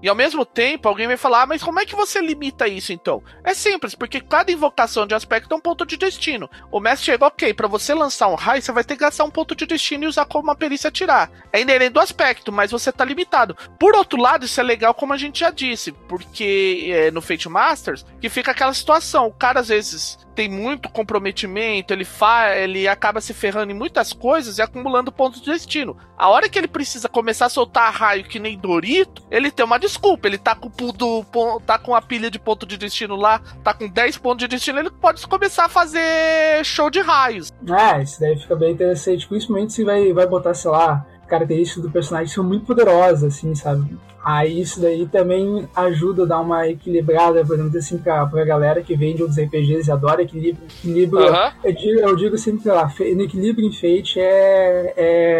[0.01, 2.93] E ao mesmo tempo, alguém vai falar, ah, mas como é que você limita isso
[2.93, 3.21] então?
[3.43, 6.49] É simples, porque cada invocação de aspecto é um ponto de destino.
[6.71, 9.31] O mestre chega, ok, para você lançar um raio, você vai ter que gastar um
[9.31, 11.29] ponto de destino e usar como uma perícia atirar.
[11.51, 13.55] É inerente do aspecto, mas você tá limitado.
[13.79, 17.49] Por outro lado, isso é legal, como a gente já disse, porque é, no Fate
[17.49, 22.87] Masters, que fica aquela situação, o cara às vezes tem muito comprometimento, ele fa ele
[22.87, 25.97] acaba se ferrando em muitas coisas e acumulando pontos de destino.
[26.17, 29.77] A hora que ele precisa começar a soltar raio que nem Dorito, ele tem uma
[29.77, 30.29] desculpa.
[30.29, 31.25] Ele tá com, do,
[31.65, 34.79] tá com a pilha de ponto de destino lá, tá com 10 pontos de destino,
[34.79, 37.51] ele pode começar a fazer show de raios.
[37.67, 41.91] É, isso daí fica bem interessante, principalmente se vai, vai botar, sei lá, características do
[41.91, 43.97] personagem são muito poderosas, assim, sabe?
[44.23, 48.81] Aí isso daí também ajuda a dar uma equilibrada, por exemplo, assim, pra, pra galera
[48.81, 50.67] que vende outros RPGs e adora equilíbrio.
[50.67, 51.51] equilíbrio uhum.
[51.63, 54.93] eu, digo, eu digo sempre lá, no equilíbrio em Fate é,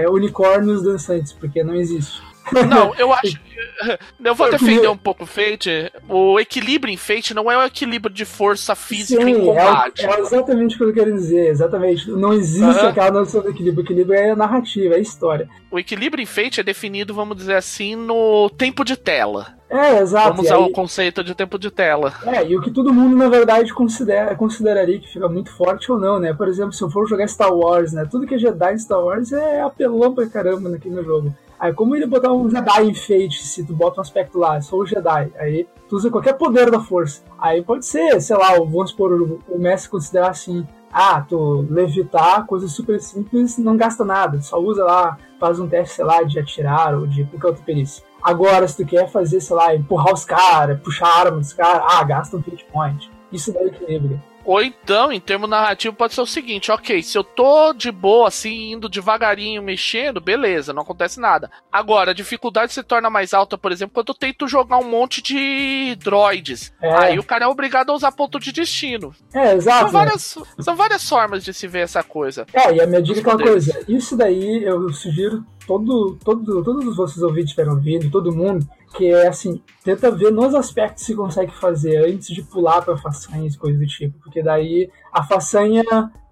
[0.04, 2.29] é unicórnios dançantes, porque não existe.
[2.68, 3.40] Não, eu acho.
[4.24, 5.92] Eu vou defender um pouco o Fate.
[6.08, 10.06] O equilíbrio em Fate não é o equilíbrio de força física Sim, em combate.
[10.06, 11.48] É, é, exatamente o que eu quero dizer.
[11.48, 12.10] Exatamente.
[12.10, 13.84] Não existe aquela noção do equilíbrio.
[13.84, 15.50] O equilíbrio é narrativa, é história.
[15.72, 19.60] O equilíbrio em Fate é definido, vamos dizer assim, no tempo de tela.
[19.70, 20.30] É, exato.
[20.30, 20.64] Vamos usar aí...
[20.64, 22.14] o conceito de tempo de tela.
[22.26, 26.00] É, e o que todo mundo, na verdade, considera, consideraria que fica muito forte ou
[26.00, 26.34] não, né?
[26.34, 28.08] Por exemplo, se eu for jogar Star Wars, né?
[28.10, 31.34] Tudo que é Jedi em Star Wars é apelão pra caramba naquele jogo.
[31.60, 34.82] Aí como ele botar um Jedi em Fate, se tu bota um aspecto lá, sou
[34.82, 37.22] o Jedi, aí tu usa qualquer poder da força.
[37.38, 39.12] Aí pode ser, sei lá, vamos supor,
[39.50, 44.86] o, mestre considerar assim, ah, tu levitar, coisa super simples, não gasta nada, só usa
[44.86, 48.04] lá, faz um teste, sei lá, de atirar ou de qualquer outra perícia.
[48.24, 51.84] Agora, se tu quer fazer, sei lá, empurrar os caras, puxar a arma dos caras,
[51.89, 53.12] ah, gasta um fate point.
[53.32, 54.22] Isso daí equilíbrio.
[54.50, 58.30] Ou então, em termo narrativo, pode ser o seguinte: ok, se eu tô de boa,
[58.30, 61.52] assim, indo devagarinho, mexendo, beleza, não acontece nada.
[61.72, 65.22] Agora, a dificuldade se torna mais alta, por exemplo, quando eu tento jogar um monte
[65.22, 66.74] de droids.
[66.82, 66.92] É.
[66.96, 69.14] Aí o cara é obrigado a usar ponto de destino.
[69.36, 69.82] É, exato.
[69.82, 72.48] São várias, são várias formas de se ver essa coisa.
[72.52, 76.88] É, e a minha dica é uma coisa: isso daí eu sugiro todo, todo, todos
[76.88, 81.14] os vocês ouvintes tiveram ouvido, todo mundo, que é assim, tenta ver nos aspectos que
[81.14, 85.84] consegue fazer antes de pular para façanhas coisas do tipo, porque daí a façanha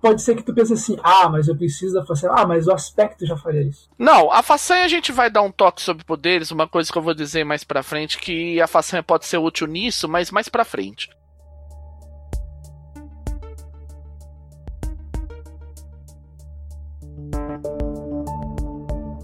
[0.02, 2.74] pode ser que tu pense assim, ah, mas eu preciso da façanha, ah, mas o
[2.74, 3.88] aspecto já faria isso.
[4.00, 7.04] Não, a façanha a gente vai dar um toque sobre poderes, uma coisa que eu
[7.04, 10.66] vou dizer mais pra frente, que a façanha pode ser útil nisso, mas mais pra
[10.66, 11.10] frente.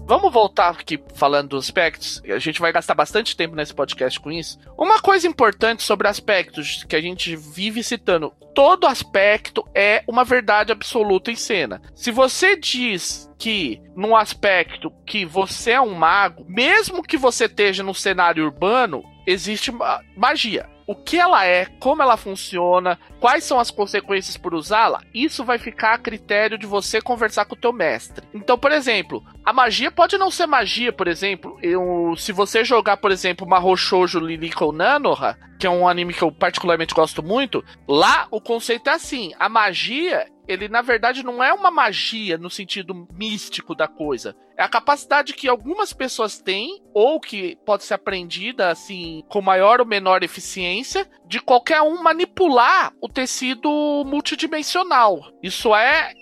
[0.06, 2.22] Vamos voltar aqui falando dos aspectos.
[2.28, 4.58] A gente vai gastar bastante tempo nesse podcast com isso.
[4.76, 10.72] Uma coisa importante sobre aspectos que a gente vive citando: todo aspecto é uma verdade
[10.72, 11.80] absoluta em cena.
[11.94, 17.82] Se você diz que num aspecto que você é um mago, mesmo que você esteja
[17.82, 19.72] no cenário urbano, existe
[20.16, 25.44] magia o que ela é, como ela funciona, quais são as consequências por usá-la, isso
[25.44, 28.26] vai ficar a critério de você conversar com o teu mestre.
[28.34, 32.98] Então, por exemplo, a magia pode não ser magia, por exemplo, eu, se você jogar,
[32.98, 37.64] por exemplo, Mahou Shoujo Liliko Nanoha, que é um anime que eu particularmente gosto muito,
[37.88, 42.50] lá o conceito é assim, a magia ele na verdade não é uma magia no
[42.50, 44.36] sentido místico da coisa.
[44.56, 49.80] É a capacidade que algumas pessoas têm, ou que pode ser aprendida assim, com maior
[49.80, 53.68] ou menor eficiência, de qualquer um manipular o tecido
[54.06, 55.20] multidimensional.
[55.42, 56.12] Isso é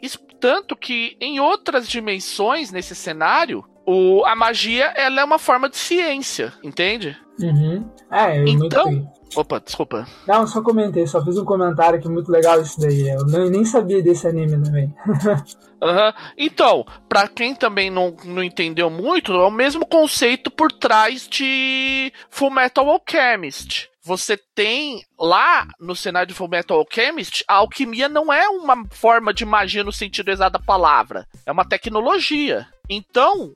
[0.40, 5.76] tanto que em outras dimensões nesse cenário, o, a magia ela é uma forma de
[5.76, 7.16] ciência, entende?
[7.40, 7.88] Uhum.
[8.10, 9.21] É, é então, muito...
[9.36, 10.06] Opa, desculpa.
[10.26, 13.08] Não, só comentei, só fiz um comentário que é muito legal isso daí.
[13.08, 14.94] Eu nem sabia desse anime também.
[15.82, 16.12] Uhum.
[16.38, 22.12] Então, para quem também não, não entendeu muito, é o mesmo conceito por trás de
[22.30, 23.90] Full Metal Alchemist.
[24.04, 29.32] Você tem lá no cenário de Full Metal Alchemist, a alquimia não é uma forma
[29.32, 32.66] de magia no sentido exato da palavra, é uma tecnologia.
[32.90, 33.54] Então,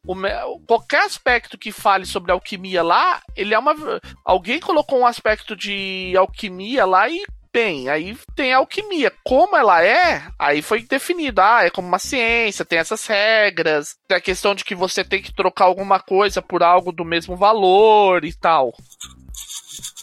[0.67, 3.75] qualquer aspecto que fale sobre alquimia lá, ele é uma.
[4.25, 9.13] Alguém colocou um aspecto de alquimia lá e bem, aí tem a alquimia.
[9.25, 11.41] Como ela é, aí foi definido.
[11.41, 13.97] Ah, é como uma ciência, tem essas regras.
[14.07, 17.37] Tem a questão de que você tem que trocar alguma coisa por algo do mesmo
[17.37, 18.73] valor e tal.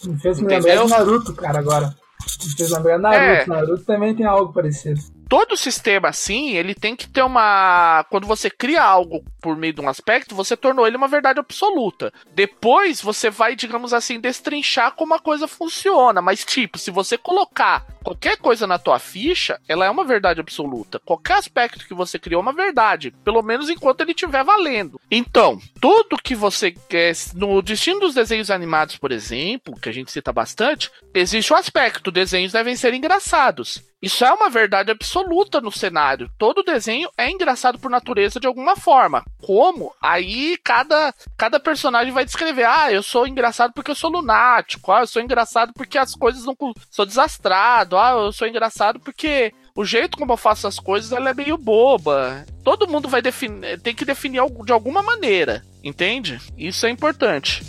[0.04, 1.94] Me fez me lembrar de Naruto, cara, agora.
[2.42, 3.18] Me fez lembrar Naruto.
[3.18, 3.46] É.
[3.46, 5.00] Naruto também tem algo parecido
[5.34, 8.04] todo sistema assim, ele tem que ter uma.
[8.08, 12.12] Quando você cria algo por meio de um aspecto, você tornou ele uma verdade absoluta.
[12.34, 16.22] Depois você vai, digamos assim, destrinchar como a coisa funciona.
[16.22, 21.00] Mas, tipo, se você colocar qualquer coisa na tua ficha, ela é uma verdade absoluta.
[21.04, 23.10] Qualquer aspecto que você criou é uma verdade.
[23.24, 25.00] Pelo menos enquanto ele estiver valendo.
[25.10, 27.14] Então, tudo que você quer.
[27.34, 31.58] No destino dos desenhos animados, por exemplo, que a gente cita bastante, existe o um
[31.58, 33.82] aspecto: desenhos devem ser engraçados.
[34.04, 36.30] Isso é uma verdade absoluta no cenário.
[36.36, 39.24] Todo desenho é engraçado por natureza de alguma forma.
[39.40, 39.94] Como?
[39.98, 45.00] Aí cada, cada personagem vai descrever: ah, eu sou engraçado porque eu sou lunático, ah,
[45.00, 46.54] eu sou engraçado porque as coisas não.
[46.90, 51.30] sou desastrado, ah, eu sou engraçado porque o jeito como eu faço as coisas ela
[51.30, 52.44] é meio boba.
[52.62, 56.40] Todo mundo vai definir, tem que definir de alguma maneira, entende?
[56.56, 57.62] Isso é importante.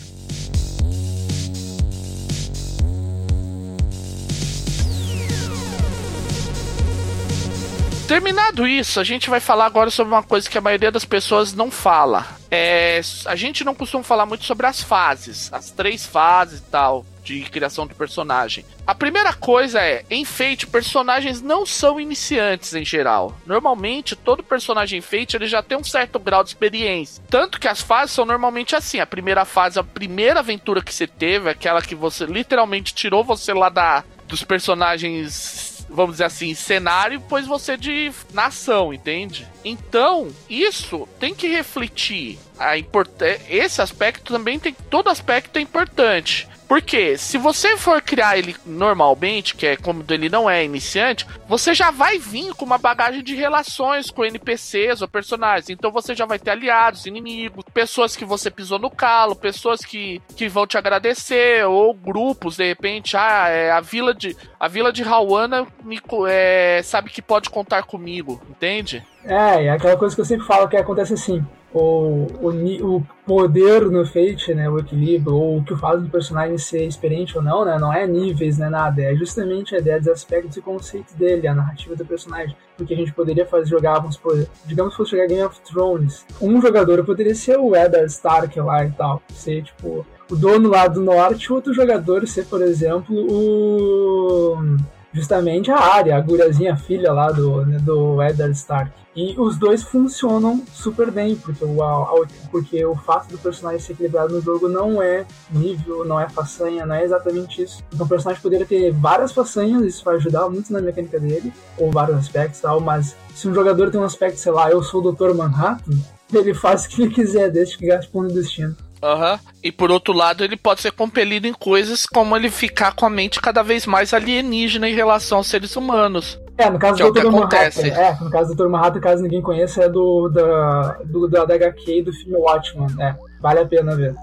[8.07, 11.53] Terminado isso, a gente vai falar agora sobre uma coisa que a maioria das pessoas
[11.53, 12.27] não fala.
[12.51, 17.03] É, a gente não costuma falar muito sobre as fases, as três fases e tal
[17.23, 18.63] de criação do personagem.
[18.85, 23.35] A primeira coisa é, em Fate, personagens não são iniciantes em geral.
[23.47, 27.23] Normalmente, todo personagem Fate ele já tem um certo grau de experiência.
[27.27, 28.99] Tanto que as fases são normalmente assim.
[28.99, 33.51] A primeira fase, a primeira aventura que você teve, aquela que você literalmente tirou você
[33.51, 39.47] lá da dos personagens vamos dizer assim, cenário, pois você de nação, entende?
[39.63, 43.41] Então, isso tem que refletir a importância.
[43.49, 44.75] Esse aspecto também tem.
[44.89, 46.47] Todo aspecto é importante.
[46.67, 51.73] Porque se você for criar ele normalmente, que é como ele não é iniciante, você
[51.73, 55.69] já vai vir com uma bagagem de relações com NPCs ou personagens.
[55.69, 60.21] Então você já vai ter aliados, inimigos, pessoas que você pisou no calo, pessoas que,
[60.35, 64.91] que vão te agradecer, ou grupos, de repente, ah, é, a vila de a vila
[64.91, 69.05] de Hawana me, é, sabe que pode contar comigo, entende?
[69.23, 73.91] É, é aquela coisa que eu sempre falo que acontece assim o, o, o poder
[73.91, 77.65] no Fate, né, o equilíbrio, ou o que faz o personagem ser experiente ou não,
[77.65, 81.47] né, não é níveis, né, nada, é justamente a ideia dos aspectos e conceitos dele,
[81.47, 82.55] a narrativa do personagem.
[82.77, 86.61] Porque a gente poderia fazer, jogar, vamos supor, digamos fosse jogar Game of Thrones, um
[86.61, 91.01] jogador poderia ser o Eddard Stark lá e tal, ser, tipo, o dono lá do
[91.01, 94.77] norte, outro jogador ser, por exemplo, o
[95.13, 99.04] justamente a área, a guriazinha filha lá do, né, do Eddard Stark.
[99.15, 104.33] E os dois funcionam super bem, porque o, porque o fato do personagem ser equilibrado
[104.33, 107.81] no jogo não é nível, não é façanha, não é exatamente isso.
[107.93, 111.91] Então o personagem poderia ter várias façanhas, isso vai ajudar muito na mecânica dele, ou
[111.91, 115.11] vários aspectos tal, mas se um jogador tem um aspecto, sei lá, eu sou o
[115.13, 115.33] Dr.
[115.33, 115.97] Manhattan,
[116.33, 118.75] ele faz o que ele quiser, desde que gaste ponto de destino.
[119.01, 119.39] Uhum.
[119.63, 123.09] E por outro lado, ele pode ser compelido em coisas como ele ficar com a
[123.09, 126.39] mente cada vez mais alienígena em relação aos seres humanos.
[126.57, 127.25] É, no caso Que é do Dr.
[127.25, 127.37] Manhattan.
[127.39, 127.89] acontece.
[127.89, 128.69] É, no caso do Dr.
[128.69, 132.87] Manhattan, caso ninguém conheça, é do da, do, da, da HQ e do filme Watchmen.
[132.99, 134.15] É, vale a pena ver.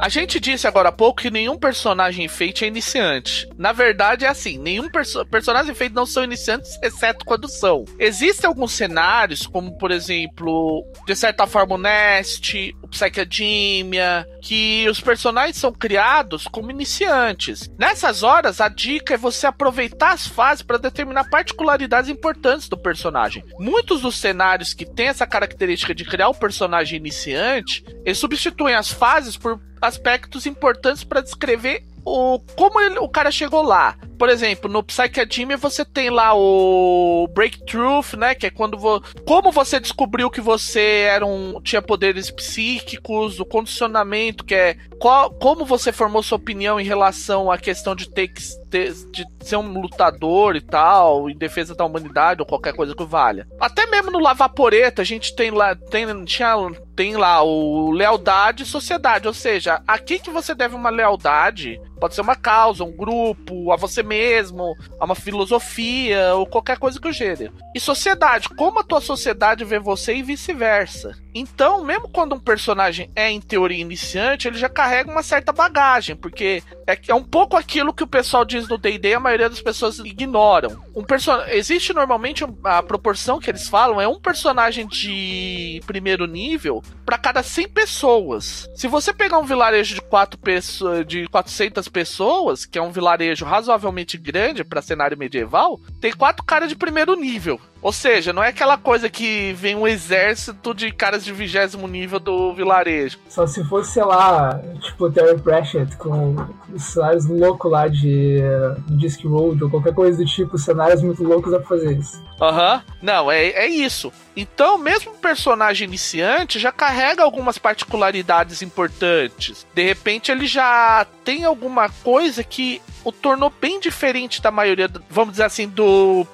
[0.00, 3.46] A gente disse agora há pouco que nenhum personagem feito é iniciante.
[3.58, 7.84] Na verdade, é assim: nenhum perso personagem feito não são iniciantes, exceto quando são.
[7.98, 15.56] Existem alguns cenários, como por exemplo, de certa forma, o Nest, Psychedemia, que os personagens
[15.56, 17.70] são criados como iniciantes.
[17.78, 23.44] Nessas horas, a dica é você aproveitar as fases para determinar particularidades importantes do personagem.
[23.58, 28.90] Muitos dos cenários que têm essa característica de criar o personagem iniciante, eles substituem as
[28.90, 33.96] fases por aspectos importantes para descrever o como ele, o cara chegou lá.
[34.18, 39.50] Por exemplo, no Psychedemia você tem lá o Breakthrough, né, que é quando vo, como
[39.50, 45.64] você descobriu que você era um tinha poderes psíquicos, o condicionamento, que é qual, como
[45.64, 49.80] você formou sua opinião em relação à questão de ter que ter, de ser um
[49.80, 53.46] lutador e tal, em defesa da humanidade ou qualquer coisa que valha.
[53.60, 56.56] Até mesmo no Lavaporeta a gente tem lá tem tinha
[57.00, 62.14] tem lá o lealdade e sociedade, ou seja, aqui que você deve uma lealdade, pode
[62.14, 67.08] ser uma causa, um grupo, a você mesmo, a uma filosofia ou qualquer coisa que
[67.08, 67.54] o gênero.
[67.74, 71.16] E sociedade, como a tua sociedade vê você e vice-versa.
[71.34, 76.16] Então, mesmo quando um personagem é em teoria iniciante, ele já carrega uma certa bagagem,
[76.16, 79.60] porque é, é um pouco aquilo que o pessoal diz no D&D, a maioria das
[79.60, 80.82] pessoas ignoram.
[80.94, 81.40] Um person...
[81.48, 87.42] existe normalmente a proporção que eles falam é um personagem de primeiro nível para cada
[87.42, 88.68] 100 pessoas.
[88.74, 93.44] Se você pegar um vilarejo de quatro pessoas, de 400 pessoas, que é um vilarejo
[93.44, 97.60] razoavelmente grande para cenário medieval, tem quatro caras de primeiro nível.
[97.82, 102.20] Ou seja, não é aquela coisa que vem um exército de caras de vigésimo nível
[102.20, 103.18] do vilarejo.
[103.28, 106.36] Só se fosse, sei lá, tipo Terry Pratchett com
[106.72, 108.40] os cenários loucos lá de,
[108.86, 112.22] de Discworld ou qualquer coisa do tipo, cenários muito loucos dá pra fazer isso.
[112.40, 112.74] Aham.
[112.74, 112.80] Uhum.
[113.02, 114.12] Não, é, é isso.
[114.36, 119.66] Então, mesmo um personagem iniciante já carrega algumas particularidades importantes.
[119.74, 125.32] De repente, ele já tem alguma coisa que o tornou bem diferente da maioria, vamos
[125.32, 126.26] dizer assim, do,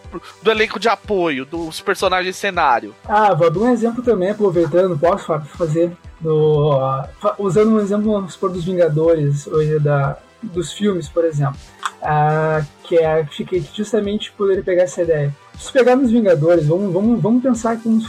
[0.43, 2.95] do elenco de apoio, dos personagens cenário.
[3.05, 5.93] Ah, vou dar um exemplo também, aproveitando, posso fazer?
[6.21, 6.79] Do,
[7.39, 11.59] usando um exemplo, vamos supor, dos Vingadores, ou da, dos filmes, por exemplo.
[12.03, 15.35] Ah, que é que justamente poderia pegar essa ideia.
[15.59, 18.09] Se pegar nos Vingadores, vamos, vamos, vamos pensar como se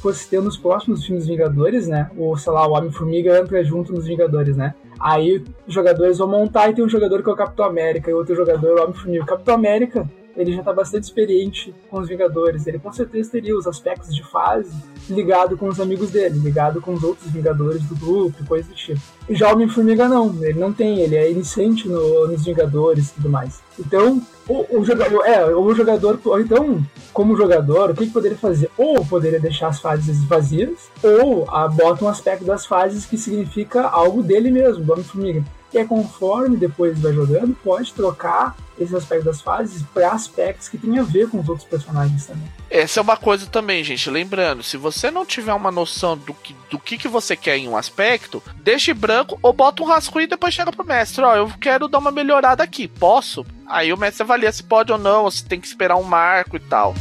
[0.00, 2.10] fosse ter nos próximos filmes Vingadores, né?
[2.16, 4.74] Ou sei lá, o Homem-Formiga entra junto nos Vingadores, né?
[4.98, 8.14] Aí os jogadores vão montar e tem um jogador que é o Capitão América e
[8.14, 9.22] outro jogador é o Homem-Formiga.
[9.22, 12.66] O Capitão América ele já está bastante experiente com os Vingadores.
[12.66, 14.72] Ele com certeza teria os aspectos de fase
[15.10, 19.17] ligado com os amigos dele, ligado com os outros Vingadores do grupo, coisa do tipo.
[19.30, 23.28] Já o Homem-Formiga não, ele não tem, ele é iniciante no, nos Vingadores e tudo
[23.28, 23.60] mais.
[23.78, 28.70] Então, o, o, jogador, é, o jogador, então, como jogador, o que, que poderia fazer?
[28.78, 33.82] Ou poderia deixar as fases vazias, ou ah, bota um aspecto das fases que significa
[33.82, 35.44] algo dele mesmo, do Homem-Formiga.
[35.72, 40.78] E é conforme depois vai jogando, pode trocar esse aspecto das fases para aspectos que
[40.78, 42.48] tem a ver com os outros personagens também.
[42.70, 44.08] Essa é uma coisa também, gente.
[44.08, 47.68] Lembrando, se você não tiver uma noção do que, do que, que você quer em
[47.68, 51.22] um aspecto, deixe branco ou bota um rascunho e depois chega pro mestre.
[51.24, 53.44] Ó, eu quero dar uma melhorada aqui, posso?
[53.66, 56.56] Aí o mestre avalia se pode ou não, ou se tem que esperar um marco
[56.56, 56.94] e tal.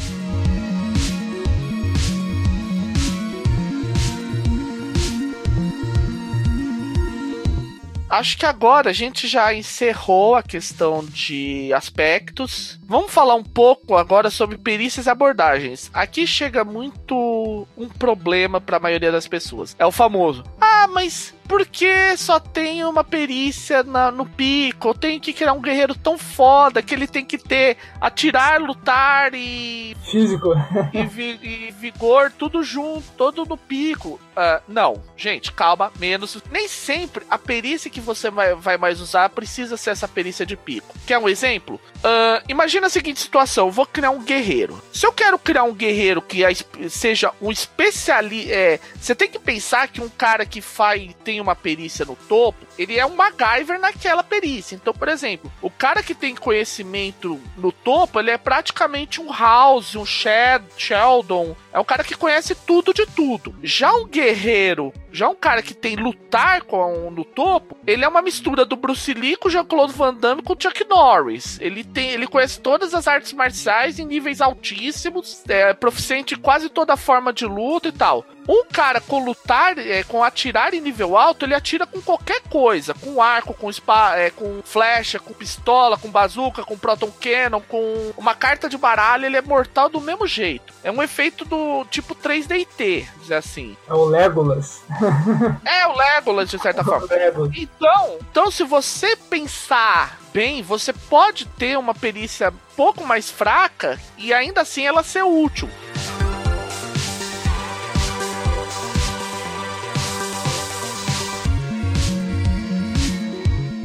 [8.10, 12.77] Acho que agora a gente já encerrou a questão de aspectos.
[12.90, 15.92] Vamos falar um pouco agora sobre perícias e abordagens.
[15.94, 19.76] Aqui chega muito um problema para a maioria das pessoas.
[19.78, 24.90] É o famoso: "Ah, mas por que só tem uma perícia na, no pico?
[24.90, 29.34] Eu tenho que criar um guerreiro tão foda que ele tem que ter atirar, lutar
[29.34, 29.96] e.
[30.04, 30.54] Físico.
[30.94, 34.20] e, vi, e vigor, tudo junto, todo no pico.
[34.36, 36.38] Uh, não, gente, calma, menos.
[36.52, 40.58] Nem sempre a perícia que você vai, vai mais usar precisa ser essa perícia de
[40.58, 40.94] pico.
[41.08, 41.80] Quer um exemplo?
[41.98, 44.82] Uh, imagina a seguinte situação: eu vou criar um guerreiro.
[44.94, 46.44] Se eu quero criar um guerreiro que
[46.90, 48.54] seja um especialista.
[48.54, 51.10] É, você tem que pensar que um cara que faz.
[51.24, 54.76] tem uma perícia no topo, ele é um MacGyver naquela perícia.
[54.76, 59.96] Então, por exemplo, o cara que tem conhecimento no topo, ele é praticamente um House,
[59.96, 63.56] um Sheldon, é um cara que conhece tudo de tudo.
[63.64, 68.22] Já um guerreiro Já um cara que tem lutar com no topo, ele é uma
[68.22, 71.58] mistura do Bruce Lee com o Jean-Claude Van Damme com o Chuck Norris.
[71.60, 76.70] Ele tem, ele conhece todas as artes marciais em níveis altíssimos, é proficiente em quase
[76.70, 78.24] toda forma de luta e tal.
[78.48, 82.94] Um cara com lutar, é, com atirar em nível alto, ele atira com qualquer coisa.
[82.94, 88.14] Com arco, com spa, é, com flecha, com pistola, com bazuca, com proton cannon, com
[88.18, 90.74] uma carta de baralho, ele é mortal do mesmo jeito.
[90.84, 93.76] É um efeito do tipo 3DT, dizer assim.
[93.88, 94.82] É o Legolas.
[95.66, 97.08] é o Legolas, de certa forma.
[97.56, 104.00] Então, então, se você pensar bem, você pode ter uma perícia um pouco mais fraca
[104.18, 105.68] e ainda assim ela ser útil.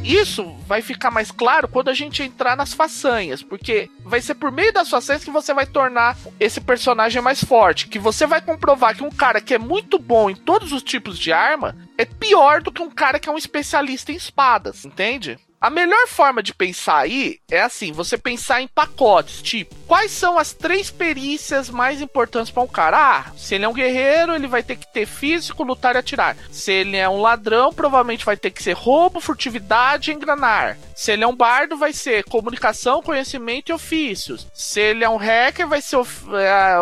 [0.03, 4.51] Isso vai ficar mais claro quando a gente entrar nas façanhas, porque vai ser por
[4.51, 8.95] meio das façanhas que você vai tornar esse personagem mais forte, que você vai comprovar
[8.95, 12.61] que um cara que é muito bom em todos os tipos de arma é pior
[12.61, 15.39] do que um cara que é um especialista em espadas, entende?
[15.63, 20.37] A melhor forma de pensar aí é assim: você pensar em pacotes, tipo, quais são
[20.37, 22.97] as três perícias mais importantes para um cara?
[22.97, 26.35] Ah, se ele é um guerreiro, ele vai ter que ter físico, lutar e atirar.
[26.51, 30.77] Se ele é um ladrão, provavelmente vai ter que ser roubo, furtividade e engranar.
[30.95, 34.47] Se ele é um bardo, vai ser comunicação, conhecimento e ofícios.
[34.53, 36.75] Se ele é um hacker, vai ser of é,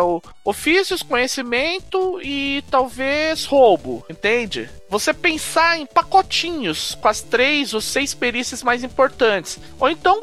[0.44, 4.68] ofícios, conhecimento e talvez roubo, entende?
[4.88, 9.58] Você pensar em pacotinhos com as três ou seis perícias mais importantes.
[9.80, 10.20] Ou então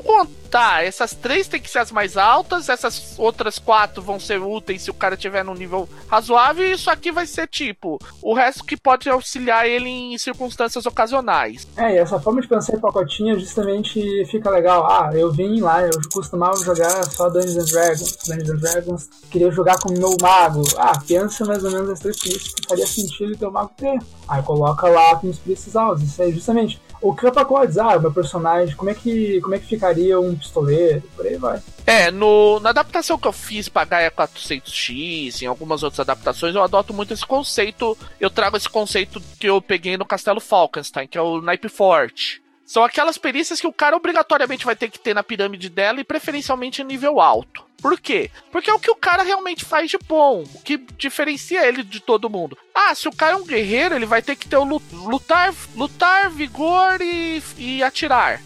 [0.50, 4.82] tá, essas três tem que ser as mais altas, essas outras quatro vão ser úteis
[4.82, 8.64] se o cara tiver num nível razoável, e isso aqui vai ser tipo o resto
[8.64, 11.68] que pode auxiliar ele em circunstâncias ocasionais.
[11.78, 14.86] É, e essa forma de pensar em pacotinho justamente fica legal.
[14.86, 19.52] Ah, eu vim lá, eu costumava jogar só Dungeons and Dragons, Dungeons and Dragons, queria
[19.52, 20.64] jogar com o meu mago.
[20.78, 24.00] Ah, pensa mais ou menos as três pistas que faria sentido o teu mago ter.
[24.28, 26.04] Aí coloca lá com os preços altos.
[26.04, 29.60] Isso aí justamente o que é pacotes, ah, meu personagem, como é que como é
[29.60, 31.62] que ficaria um pistoleiro, por aí vai.
[31.86, 36.64] É, no, na adaptação que eu fiz pra Gaia 400X, em algumas outras adaptações, eu
[36.64, 37.98] adoto muito esse conceito.
[38.20, 42.42] Eu trago esse conceito que eu peguei no Castelo Falkenstein, que é o Naipe Forte.
[42.66, 46.04] São aquelas perícias que o cara obrigatoriamente vai ter que ter na pirâmide dela e
[46.04, 47.69] preferencialmente em nível alto.
[47.82, 48.30] Por quê?
[48.52, 52.00] Porque é o que o cara realmente faz de bom, o que diferencia ele de
[52.00, 52.58] todo mundo.
[52.74, 56.30] Ah, se o cara é um guerreiro, ele vai ter que ter o lutar, lutar,
[56.30, 58.42] vigor e, e atirar.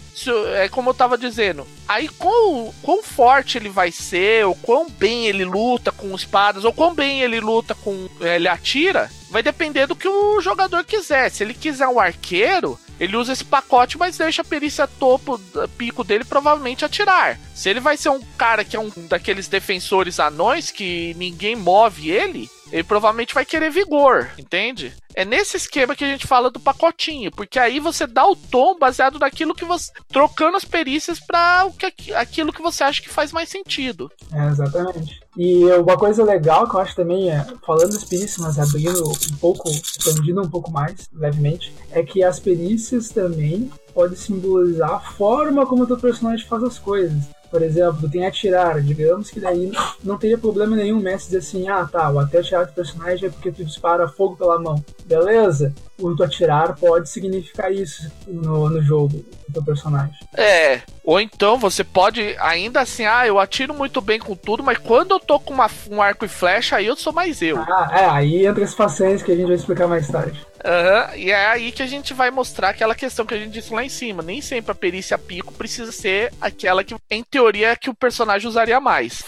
[0.55, 1.67] é como eu tava dizendo.
[1.87, 6.73] Aí, quão, quão forte ele vai ser, ou quão bem ele luta com espadas, ou
[6.73, 8.09] quão bem ele luta com.
[8.21, 11.29] ele atira, vai depender do que o jogador quiser.
[11.29, 15.39] Se ele quiser um arqueiro, ele usa esse pacote, mas deixa a perícia topo,
[15.77, 17.39] pico dele, provavelmente atirar.
[17.53, 22.09] Se ele vai ser um cara que é um daqueles defensores anões que ninguém move
[22.09, 24.91] ele, ele provavelmente vai querer vigor, entende?
[25.13, 28.75] É nesse esquema que a gente fala do pacotinho, porque aí você dá o tom
[28.79, 29.91] baseado naquilo que você.
[30.07, 31.69] trocando as perícias para
[32.15, 34.11] aquilo que você acha que faz mais sentido.
[34.31, 35.21] É, exatamente.
[35.37, 39.37] E uma coisa legal que eu acho também, é, falando das perícias, mas abrindo um
[39.39, 45.67] pouco, expandindo um pouco mais, levemente, é que as perícias também podem simbolizar a forma
[45.67, 47.23] como o teu personagem faz as coisas.
[47.53, 49.71] Por exemplo, tem atirar, digamos que daí
[50.03, 53.27] não teria problema nenhum o mestre dizer assim, ah tá, o até atirar do personagem
[53.27, 54.83] é porque tu dispara fogo pela mão.
[55.05, 60.15] Beleza, o tu atirar pode significar isso no, no jogo do teu personagem.
[60.35, 64.77] É, ou então você pode ainda assim, ah, eu atiro muito bem com tudo, mas
[64.77, 67.59] quando eu tô com uma, um arco e flecha, aí eu sou mais eu.
[67.59, 70.41] Ah, é, aí entra as façanhas que a gente vai explicar mais tarde.
[70.63, 73.73] Uhum, e é aí que a gente vai mostrar aquela questão que a gente disse
[73.73, 74.23] lá em cima.
[74.23, 78.47] Nem sempre a perícia pico precisa ser aquela que, em teoria, é que o personagem
[78.47, 79.23] usaria mais.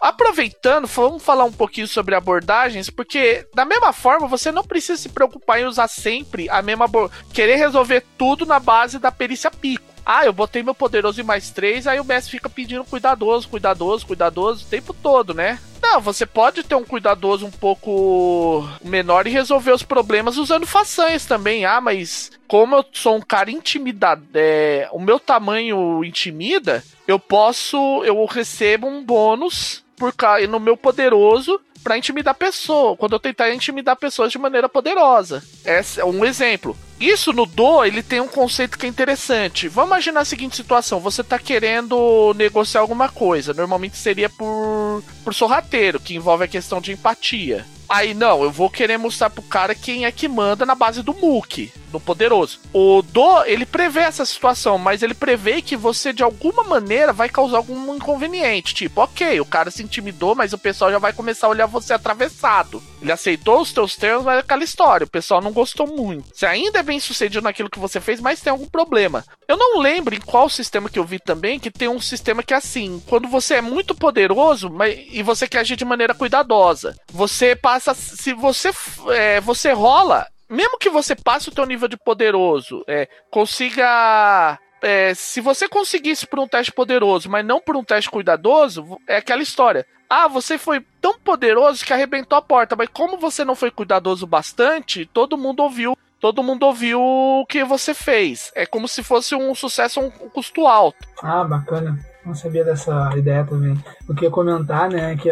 [0.00, 5.08] Aproveitando, vamos falar um pouquinho sobre abordagens, porque da mesma forma você não precisa se
[5.08, 6.88] preocupar em usar sempre a mesma
[7.32, 9.88] querer resolver tudo na base da perícia pico.
[10.10, 14.06] Ah, eu botei meu poderoso em mais três, aí o mestre fica pedindo cuidadoso, cuidadoso,
[14.06, 15.58] cuidadoso o tempo todo, né?
[15.82, 21.26] Não, você pode ter um cuidadoso um pouco menor e resolver os problemas usando façanhas
[21.26, 21.66] também.
[21.66, 28.02] Ah, mas como eu sou um cara intimidado, é, o meu tamanho intimida, eu posso,
[28.04, 30.14] eu recebo um bônus por
[30.48, 35.42] no meu poderoso para intimidar pessoa, quando eu tentar intimidar pessoas de maneira poderosa.
[35.64, 36.76] Esse é um exemplo.
[37.00, 39.68] Isso no Do, ele tem um conceito que é interessante.
[39.68, 43.54] Vamos imaginar a seguinte situação: você está querendo negociar alguma coisa.
[43.54, 47.64] Normalmente seria por, por sorrateiro, que envolve a questão de empatia.
[47.88, 51.14] Aí não, eu vou querer mostrar pro cara quem é que manda na base do
[51.14, 52.60] Mook, do poderoso.
[52.70, 57.30] O Do, ele prevê essa situação, mas ele prevê que você de alguma maneira vai
[57.30, 58.74] causar algum inconveniente.
[58.74, 61.94] Tipo, ok, o cara se intimidou, mas o pessoal já vai começar a olhar você
[61.94, 62.82] atravessado.
[63.00, 66.28] Ele aceitou os teus termos, mas é aquela história, o pessoal não gostou muito.
[66.34, 69.24] Você ainda é bem sucedido naquilo que você fez, mas tem algum problema.
[69.48, 72.52] Eu não lembro em qual sistema que eu vi também que tem um sistema que
[72.52, 76.94] é assim: quando você é muito poderoso mas, e você quer agir de maneira cuidadosa,
[77.10, 77.94] você passa.
[77.94, 78.70] Se você,
[79.08, 84.58] é, você rola, mesmo que você passe o teu nível de poderoso, é, consiga.
[84.82, 89.16] É, se você conseguisse por um teste poderoso, mas não por um teste cuidadoso, é
[89.16, 89.86] aquela história.
[90.10, 94.26] Ah, você foi tão poderoso que arrebentou a porta, mas como você não foi cuidadoso
[94.26, 98.52] bastante, todo mundo ouviu todo mundo ouviu o que você fez.
[98.54, 101.06] É como se fosse um sucesso a um custo alto.
[101.22, 101.98] Ah, bacana.
[102.24, 103.76] Não sabia dessa ideia também.
[104.08, 105.30] O que ia comentar, né, é que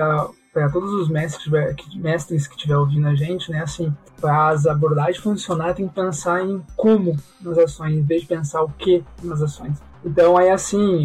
[0.52, 1.46] para todos os mestres,
[1.94, 6.42] mestres que estiver ouvindo a gente, né, assim, para as abordagens funcionar, tem que pensar
[6.42, 9.76] em como nas ações, em vez de pensar o que nas ações.
[10.06, 11.04] Então aí assim,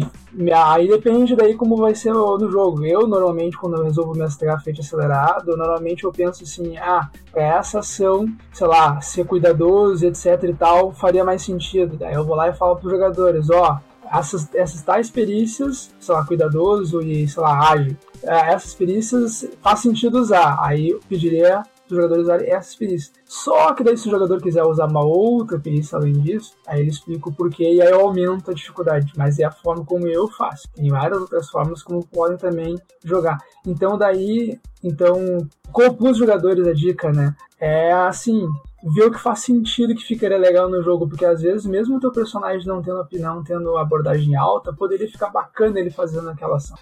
[0.54, 2.86] aí depende daí como vai ser no jogo.
[2.86, 7.80] Eu normalmente quando eu resolvo mestrar feito acelerado, normalmente eu penso assim, ah, para essa
[7.80, 11.96] ação, sei lá, ser cuidadoso, etc e tal, faria mais sentido.
[11.96, 13.80] Daí eu vou lá e falo para os jogadores, ó,
[14.12, 19.80] essas, essas tais perícias, sei lá, cuidadoso e, sei lá, ágil, é, essas perícias faz
[19.80, 20.58] sentido usar.
[20.60, 23.12] Aí eu pediria os jogadores usarem essas perícias.
[23.24, 26.90] Só que daí se o jogador quiser usar uma outra perícia além disso, aí ele
[26.90, 29.12] explica o porquê e aí eu aumento a dificuldade.
[29.16, 30.68] Mas é a forma como eu faço.
[30.74, 33.38] Tem várias outras formas como podem também jogar.
[33.66, 35.38] Então daí, então,
[35.70, 37.34] com os jogadores a dica, né?
[37.58, 38.44] É assim,
[38.82, 42.00] ver o que faz sentido que ficaria legal no jogo, porque às vezes, mesmo o
[42.00, 46.76] teu personagem não tendo opinião, tendo abordagem alta, poderia ficar bacana ele fazendo aquela ação.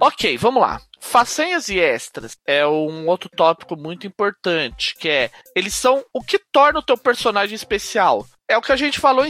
[0.00, 0.80] Ok, vamos lá.
[1.00, 6.38] Façanhas e extras é um outro tópico muito importante, que é eles são o que
[6.52, 8.26] torna o teu personagem especial.
[8.48, 9.24] É o que a gente falou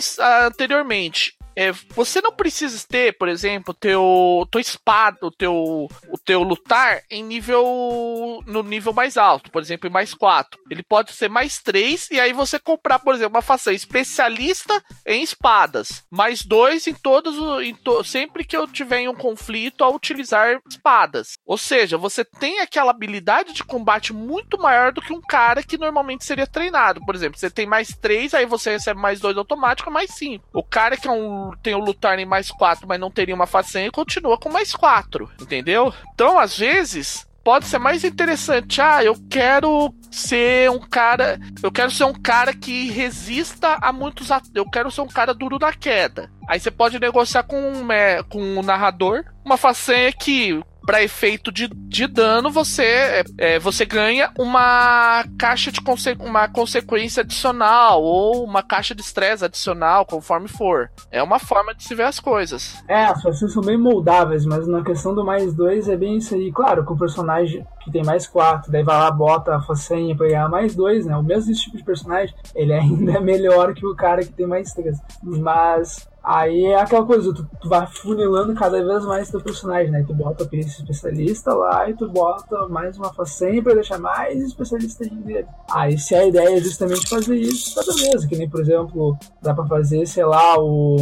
[0.44, 6.40] anteriormente é, você não precisa ter, por exemplo, teu, tua espada, o teu, o teu
[6.44, 10.56] lutar em nível no nível mais alto, por exemplo, em mais 4.
[10.70, 15.20] Ele pode ser mais 3 e aí você comprar, por exemplo, uma fação especialista em
[15.20, 19.88] espadas, mais 2 em todos em to, sempre que eu tiver em um conflito a
[19.88, 21.32] utilizar espadas.
[21.44, 25.76] Ou seja, você tem aquela habilidade de combate muito maior do que um cara que
[25.76, 27.04] normalmente seria treinado.
[27.04, 30.44] Por exemplo, você tem mais 3, aí você recebe mais 2 automático, mais 5.
[30.52, 33.46] O cara que é um tem o lutar em mais 4, mas não teria uma
[33.46, 35.92] façanha, continua com mais 4, entendeu?
[36.14, 38.80] Então, às vezes, pode ser mais interessante.
[38.80, 41.38] Ah, eu quero ser um cara.
[41.62, 44.28] Eu quero ser um cara que resista a muitos.
[44.54, 46.30] Eu quero ser um cara duro na queda.
[46.46, 47.88] Aí você pode negociar com um,
[48.28, 53.84] com um narrador uma façanha que para efeito de, de dano, você, é, é, você
[53.84, 60.48] ganha uma caixa de conse uma consequência adicional ou uma caixa de estresse adicional, conforme
[60.48, 60.90] for.
[61.12, 62.82] É uma forma de se ver as coisas.
[62.88, 66.34] É, as fações são bem moldáveis, mas na questão do mais dois é bem isso
[66.34, 66.50] aí.
[66.50, 70.26] Claro, com o personagem que tem mais quatro, daí vai lá, bota a façanha pra
[70.26, 71.14] ganhar mais dois, né?
[71.18, 74.72] O mesmo tipo de personagem, ele ainda é melhor que o cara que tem mais
[74.72, 74.98] três.
[75.22, 80.04] Mas Aí é aquela coisa, tu, tu vai funilando cada vez mais teu personagem, né?
[80.06, 85.06] Tu bota perícia especialista lá e tu bota mais uma façanha pra deixar mais especialista
[85.06, 85.46] dele.
[85.70, 88.28] Aí se a ideia é justamente fazer isso, tá beleza.
[88.28, 90.98] Que nem, por exemplo, dá pra fazer, sei lá, o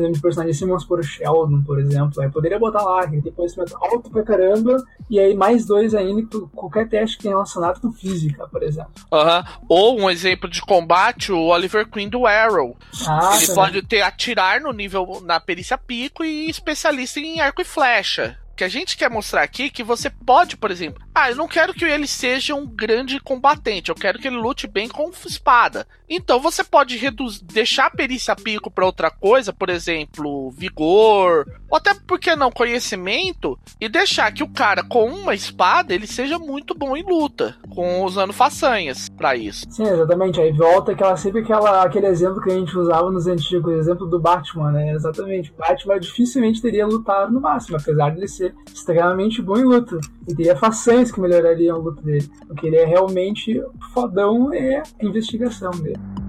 [0.00, 2.22] exemplo de personagem assim, vamos por Sheldon, por exemplo.
[2.22, 4.76] Aí poderia botar lá, que tem conhecimento alto pra caramba,
[5.10, 8.92] e aí mais dois ainda, qualquer teste que tenha relacionado com física, por exemplo.
[9.12, 9.66] Uhum.
[9.68, 12.76] Ou um exemplo de combate, o Oliver Queen do Arrow.
[13.06, 17.64] Ah, Ele pode ter atirar no nível na perícia pico e especialista em arco e
[17.64, 21.46] flecha que a gente quer mostrar aqui que você pode, por exemplo, ah, eu não
[21.46, 25.86] quero que ele seja um grande combatente, eu quero que ele lute bem com espada.
[26.08, 31.76] Então você pode reduzir, deixar a perícia pico para outra coisa, por exemplo, vigor, ou
[31.76, 36.74] até porque não conhecimento, e deixar que o cara com uma espada ele seja muito
[36.74, 39.66] bom em luta, com usando façanhas para isso.
[39.68, 40.40] Sim, exatamente.
[40.40, 44.20] Aí volta aquela sempre aquela aquele exemplo que a gente usava nos antigos, exemplo do
[44.20, 44.92] Batman, né?
[44.92, 45.52] Exatamente.
[45.58, 49.98] Batman dificilmente teria lutado no máximo, apesar de ele ser extremamente bom em luta.
[50.28, 52.28] E teria façanhas que melhorariam a luta dele.
[52.48, 56.25] O que ele é realmente fodão é a investigação dele.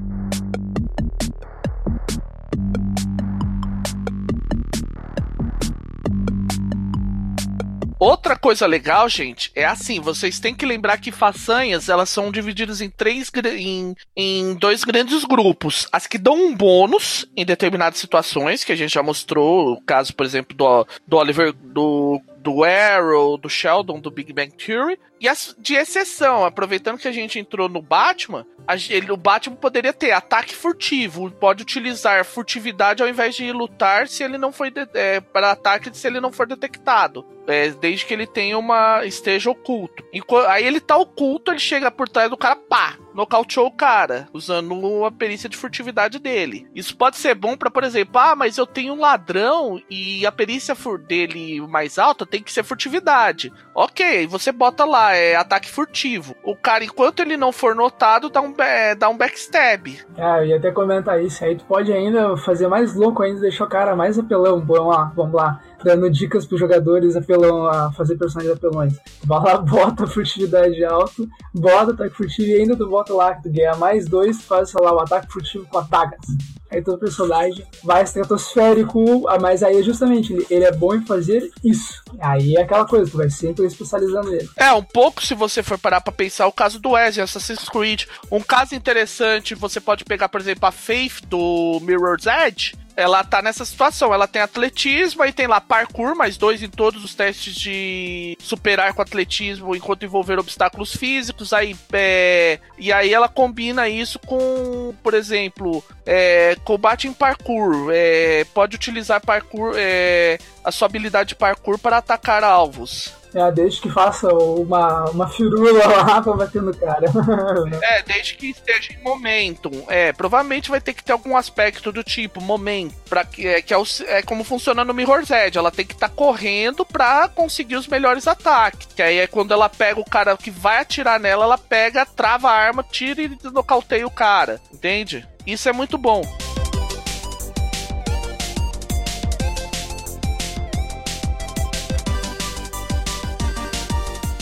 [8.00, 12.80] Outra coisa legal, gente, é assim, vocês têm que lembrar que façanhas, elas são divididas
[12.80, 15.88] em três em, em dois grandes grupos.
[15.92, 20.14] As que dão um bônus em determinadas situações, que a gente já mostrou, o caso,
[20.14, 24.98] por exemplo, do, do Oliver do do Arrow, do Sheldon, do Big Bang Theory.
[25.20, 29.58] E as de exceção, aproveitando que a gente entrou no Batman, a, ele, o Batman
[29.58, 34.72] poderia ter ataque furtivo, pode utilizar furtividade ao invés de lutar se ele não foi
[34.94, 37.26] é, para ataque se ele não for detectado.
[37.46, 39.06] É, desde que ele tenha uma.
[39.06, 40.06] esteja oculto.
[40.14, 42.98] E, aí ele tá oculto, ele chega por trás do cara, pá!
[43.18, 46.68] Nocauteou o cara, usando a perícia de furtividade dele.
[46.76, 50.32] Isso pode ser bom para, por exemplo, ah, mas eu tenho um ladrão e a
[50.32, 50.76] perícia
[51.08, 53.52] dele mais alta tem que ser furtividade.
[53.74, 56.36] Ok, você bota lá, é ataque furtivo.
[56.44, 60.00] O cara, enquanto ele não for notado, dá um, é, dá um backstab.
[60.16, 61.44] É, eu ia até comentar isso.
[61.44, 64.64] Aí tu pode ainda fazer mais louco ainda, deixar o cara mais apelão.
[64.64, 68.94] Vamos lá, vamos lá dando dicas pros jogadores apelão, a fazer personagens apelões.
[69.24, 73.52] Vai lá, bota furtividade alto, bota ataque furtivo e ainda tu bota lá que tu
[73.52, 76.28] ganha mais dois, faz, sei lá, o ataque furtivo com ataques.
[76.70, 81.06] Aí todo personagem vai estratosférico, ah, mas aí é justamente ele, ele é bom em
[81.06, 82.04] fazer isso.
[82.20, 84.50] Aí é aquela coisa, tu vai sempre especializando ele.
[84.58, 88.04] É, um pouco se você for parar pra pensar o caso do Ezio, Assassin's Creed.
[88.30, 93.44] Um caso interessante, você pode pegar, por exemplo, a Faith do Mirror's Edge, ela tá
[93.44, 94.12] nessa situação.
[94.12, 98.94] Ela tem atletismo, aí tem lá parkour, mais dois em todos os testes de superar
[98.94, 101.54] com atletismo enquanto envolver obstáculos físicos.
[101.54, 107.92] Aí, é, e aí ela combina isso com, por exemplo, é, combate em parkour.
[107.94, 113.14] É, pode utilizar parkour, é, a sua habilidade de parkour para atacar alvos.
[113.38, 117.06] É, desde que faça uma, uma firula lá pra bater no cara.
[117.84, 119.86] é, desde que esteja em momentum.
[119.88, 123.72] É, provavelmente vai ter que ter algum aspecto do tipo momento, para que é, que
[123.72, 125.58] é, o, é, como funciona no Mirror's Edge.
[125.58, 128.88] Ela tem que estar tá correndo pra conseguir os melhores ataques.
[128.96, 132.50] Que aí é quando ela pega o cara que vai atirar nela, ela pega, trava
[132.50, 134.60] a arma, tira e nocauteia o cara.
[134.74, 135.28] Entende?
[135.46, 136.24] Isso é muito bom.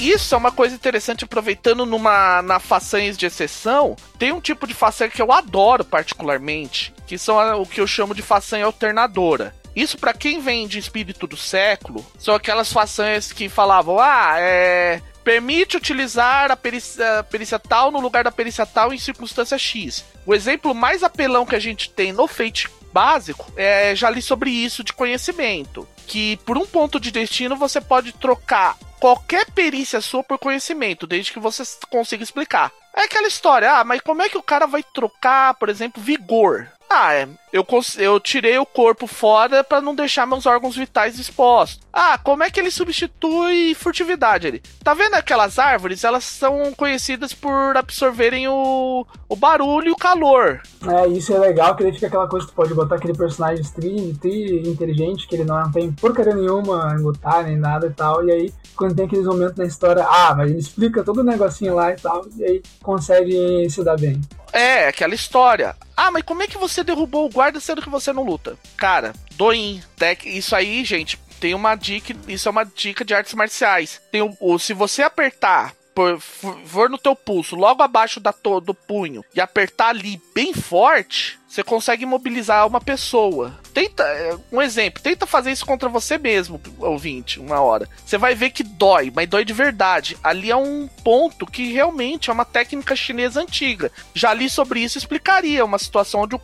[0.10, 4.74] Isso é uma coisa interessante, aproveitando numa na façanhas de exceção, tem um tipo de
[4.74, 9.56] façanha que eu adoro particularmente, que são a, o que eu chamo de façanha alternadora.
[9.76, 15.02] Isso para quem vem de espírito do século, são aquelas façanhas que falavam: "Ah, é,
[15.24, 20.06] permite utilizar a perícia, a perícia, tal no lugar da perícia tal em circunstância X.
[20.26, 24.50] O exemplo mais apelão que a gente tem no Fate básico, é, já li sobre
[24.50, 25.86] isso de conhecimento.
[26.08, 31.32] Que por um ponto de destino você pode trocar qualquer perícia sua por conhecimento, desde
[31.32, 32.72] que você consiga explicar.
[32.96, 36.70] É aquela história, ah, mas como é que o cara vai trocar, por exemplo, vigor?
[36.90, 37.28] Ah, é.
[37.56, 37.66] Eu,
[38.00, 41.80] eu tirei o corpo fora para não deixar meus órgãos vitais expostos.
[41.94, 44.62] Ah, como é que ele substitui furtividade ali?
[44.84, 46.04] Tá vendo aquelas árvores?
[46.04, 50.62] Elas são conhecidas por absorverem o, o barulho e o calor.
[50.86, 53.64] É, isso é legal, que ele fica aquela coisa que tu pode botar aquele personagem
[53.64, 58.28] tri, tri inteligente, que ele não tem porcaria nenhuma em lutar nem nada e tal.
[58.28, 61.76] E aí, quando tem aqueles momentos na história, ah, mas ele explica todo o negocinho
[61.76, 64.20] lá e tal, e aí consegue se dar bem.
[64.56, 65.76] É, aquela história.
[65.98, 68.58] Ah, mas como é que você derrubou o guarda sendo que você não luta?
[68.78, 69.82] Cara, doin.
[70.26, 72.16] Isso aí, gente, tem uma dica.
[72.28, 74.02] Isso é uma dica de artes marciais.
[74.12, 78.74] Tem o, o se você apertar por, for no teu pulso, logo abaixo da do
[78.74, 83.58] punho, e apertar ali bem forte, você consegue mobilizar uma pessoa.
[83.76, 84.06] Tenta,
[84.54, 87.90] um exemplo, tenta fazer isso contra você mesmo, ouvinte, uma hora.
[88.06, 90.18] Você vai ver que dói, mas dói de verdade.
[90.24, 93.92] Ali é um ponto que realmente é uma técnica chinesa antiga.
[94.14, 96.40] Já li sobre isso explicaria uma situação onde o,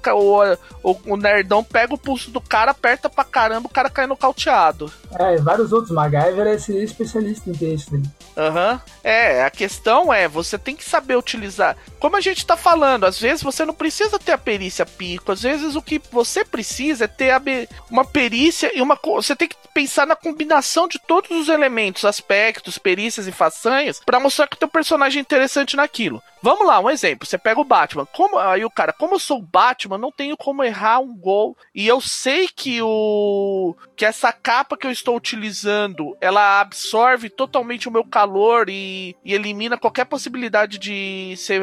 [0.83, 4.91] o, o, nerdão pega o pulso do cara, aperta pra caramba, o cara cai nocauteado.
[5.17, 5.95] É, vários outros.
[5.95, 8.01] MacGyver é especialista em texto.
[8.35, 8.73] Aham.
[8.73, 8.79] Uhum.
[9.03, 11.77] É, a questão é, você tem que saber utilizar.
[11.97, 15.31] Como a gente tá falando, às vezes você não precisa ter a perícia pico.
[15.31, 17.20] Às vezes o que você precisa é ter
[17.89, 18.97] uma perícia e uma.
[19.03, 24.19] Você tem que pensar na combinação de todos os elementos, aspectos, perícias e façanhas para
[24.19, 26.21] mostrar que o teu personagem é interessante naquilo.
[26.43, 27.27] Vamos lá, um exemplo.
[27.27, 28.05] Você pega o Batman.
[28.05, 31.55] Como aí o cara, como eu sou o Batman, não tenho como errar um gol
[31.73, 37.87] e eu sei que o que essa capa que eu estou utilizando, ela absorve totalmente
[37.87, 41.61] o meu calor e, e elimina qualquer possibilidade de ser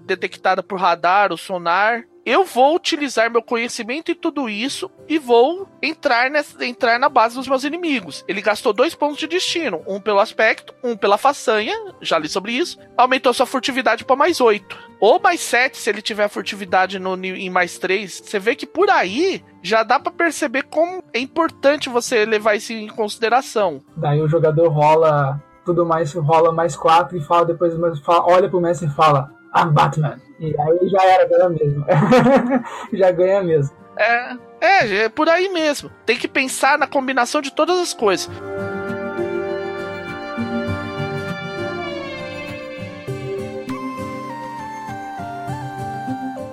[0.00, 5.68] detectada por radar ou sonar eu vou utilizar meu conhecimento em tudo isso e vou
[5.82, 8.24] entrar, nessa, entrar na base dos meus inimigos.
[8.26, 12.52] Ele gastou dois pontos de destino, um pelo aspecto, um pela façanha, já li sobre
[12.52, 14.78] isso, aumentou sua furtividade para mais oito.
[15.00, 18.22] ou mais 7 se ele tiver furtividade no, em mais 3.
[18.24, 22.72] Você vê que por aí já dá para perceber como é importante você levar isso
[22.72, 23.82] em consideração.
[23.96, 27.74] Daí o jogador rola tudo mais, rola mais 4 e fala depois,
[28.06, 30.20] olha pro mestre e fala, I'm Batman.
[30.40, 31.86] E aí já era, ganha mesmo.
[32.92, 33.76] já ganha mesmo.
[33.96, 35.90] É, é, é por aí mesmo.
[36.04, 38.28] Tem que pensar na combinação de todas as coisas.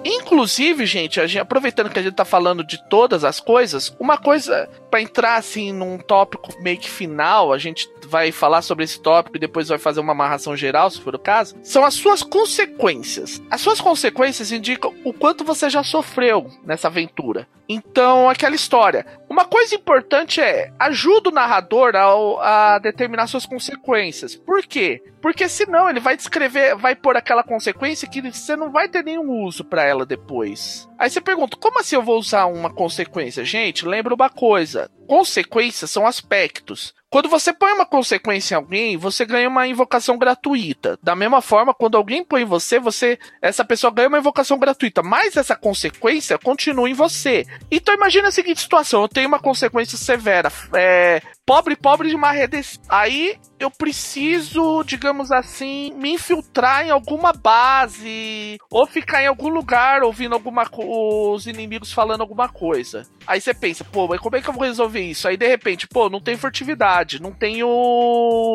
[0.03, 4.69] Inclusive, gente, gente, aproveitando que a gente tá falando de todas as coisas, uma coisa
[4.89, 9.37] para entrar assim num tópico meio que final, a gente vai falar sobre esse tópico
[9.37, 13.41] e depois vai fazer uma amarração geral, se for o caso, são as suas consequências.
[13.49, 17.47] As suas consequências indicam o quanto você já sofreu nessa aventura.
[17.69, 19.05] Então, aquela história.
[19.31, 24.35] Uma coisa importante é ajuda o narrador ao, a determinar suas consequências.
[24.35, 25.01] Por quê?
[25.21, 29.45] Porque senão ele vai descrever, vai pôr aquela consequência que você não vai ter nenhum
[29.45, 30.85] uso para ela depois.
[30.99, 33.45] Aí você pergunta, como assim eu vou usar uma consequência?
[33.45, 36.93] Gente, lembra uma coisa: consequências são aspectos.
[37.09, 40.97] Quando você põe uma consequência em alguém, você ganha uma invocação gratuita.
[41.03, 45.03] Da mesma forma, quando alguém põe em você, você essa pessoa ganha uma invocação gratuita,
[45.03, 47.45] mas essa consequência continua em você.
[47.69, 52.31] Então imagine a seguinte situação: eu tenho uma consequência severa, é, pobre, pobre de uma
[52.31, 52.61] rede.
[52.87, 60.01] Aí eu preciso, digamos assim, me infiltrar em alguma base ou ficar em algum lugar
[60.01, 63.05] ouvindo alguma os inimigos falando alguma coisa.
[63.27, 65.27] Aí você pensa, pô, mas como é que eu vou resolver isso?
[65.27, 67.67] Aí de repente, pô, não tem furtividade, não tenho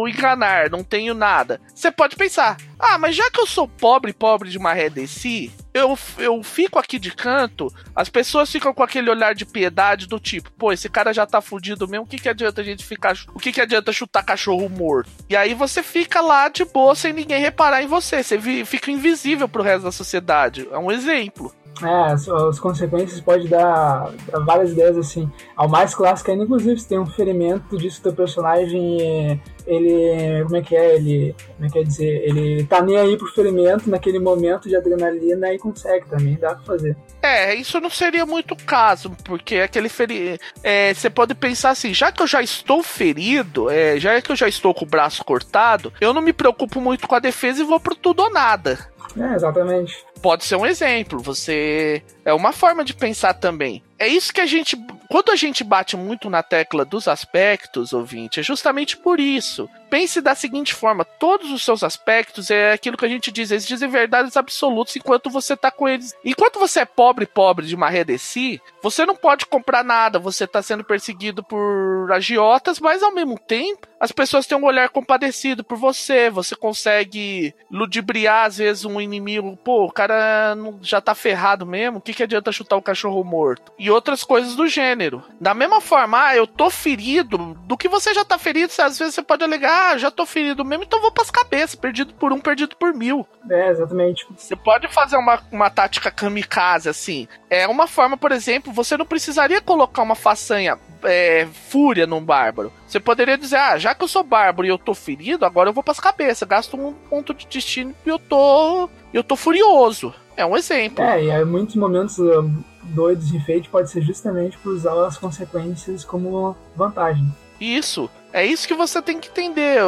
[0.08, 1.60] enganar, não tenho nada.
[1.74, 5.98] Você pode pensar, ah, mas já que eu sou pobre, pobre de uma redeci, eu,
[6.18, 10.50] eu fico aqui de canto, as pessoas ficam com aquele olhar de piedade do tipo,
[10.52, 13.14] pô, esse cara já tá fudido mesmo, o que, que adianta a gente ficar.
[13.34, 15.10] O que, que adianta chutar cachorro morto?
[15.28, 18.22] E aí você fica lá de boa sem ninguém reparar em você.
[18.22, 20.68] Você fica invisível pro resto da sociedade.
[20.70, 21.54] É um exemplo.
[21.82, 25.30] É, as, as consequências pode dar, dar, várias ideias assim.
[25.54, 30.42] Ao mais clássico ainda, inclusive, se tem um ferimento disso teu personagem, ele.
[30.44, 30.96] Como é que é?
[30.96, 31.34] Ele.
[31.54, 32.22] Como é que é dizer?
[32.24, 36.64] Ele tá nem aí pro ferimento naquele momento de adrenalina e consegue também, dá pra
[36.64, 36.96] fazer.
[37.22, 40.42] É, isso não seria muito caso, porque aquele ferimento.
[40.62, 44.36] É, você pode pensar assim, já que eu já estou ferido, é, já que eu
[44.36, 47.66] já estou com o braço cortado, eu não me preocupo muito com a defesa e
[47.66, 48.78] vou pro tudo ou nada.
[49.18, 50.04] É, exatamente.
[50.26, 51.20] Pode ser um exemplo.
[51.20, 52.02] Você.
[52.24, 53.80] É uma forma de pensar também.
[53.96, 54.76] É isso que a gente.
[55.08, 59.70] Quando a gente bate muito na tecla dos aspectos, ouvinte, é justamente por isso.
[59.96, 63.66] Pense da seguinte forma: todos os seus aspectos é aquilo que a gente diz, eles
[63.66, 66.14] dizem verdades absolutas enquanto você tá com eles.
[66.22, 70.46] Enquanto você é pobre, pobre de maré de si, você não pode comprar nada, você
[70.46, 75.64] tá sendo perseguido por agiotas, mas ao mesmo tempo, as pessoas têm um olhar compadecido
[75.64, 81.64] por você, você consegue ludibriar às vezes um inimigo, pô, o cara já tá ferrado
[81.64, 83.72] mesmo, o que, que adianta chutar o cachorro morto?
[83.78, 85.24] E outras coisas do gênero.
[85.40, 89.14] Da mesma forma, ah, eu tô ferido, do que você já tá ferido, às vezes
[89.14, 91.74] você pode alegar ah, já tô ferido mesmo, então vou pras cabeças.
[91.74, 93.26] Perdido por um, perdido por mil.
[93.50, 94.26] É, exatamente.
[94.36, 97.28] Você pode fazer uma, uma tática kamikaze, assim.
[97.48, 102.72] É uma forma, por exemplo, você não precisaria colocar uma façanha é, fúria num bárbaro.
[102.86, 105.74] Você poderia dizer, ah, já que eu sou bárbaro e eu tô ferido, agora eu
[105.74, 106.48] vou pras cabeças.
[106.48, 108.88] Gasto um ponto de destino e eu tô.
[109.12, 110.14] Eu tô furioso.
[110.36, 111.02] É um exemplo.
[111.02, 115.16] É, e em muitos momentos um, doidos de enfeite pode ser justamente por usar as
[115.16, 117.26] consequências como vantagem.
[117.60, 118.10] Isso.
[118.32, 119.80] É isso que você tem que entender.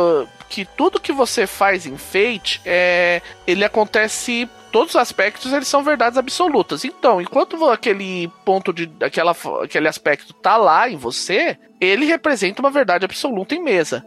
[0.48, 4.48] Que tudo que você faz em Fate, é, ele acontece.
[4.72, 6.84] Todos os aspectos eles são verdades absolutas.
[6.84, 8.90] Então, enquanto aquele ponto de.
[9.00, 14.04] Aquela, aquele aspecto tá lá em você, ele representa uma verdade absoluta em mesa.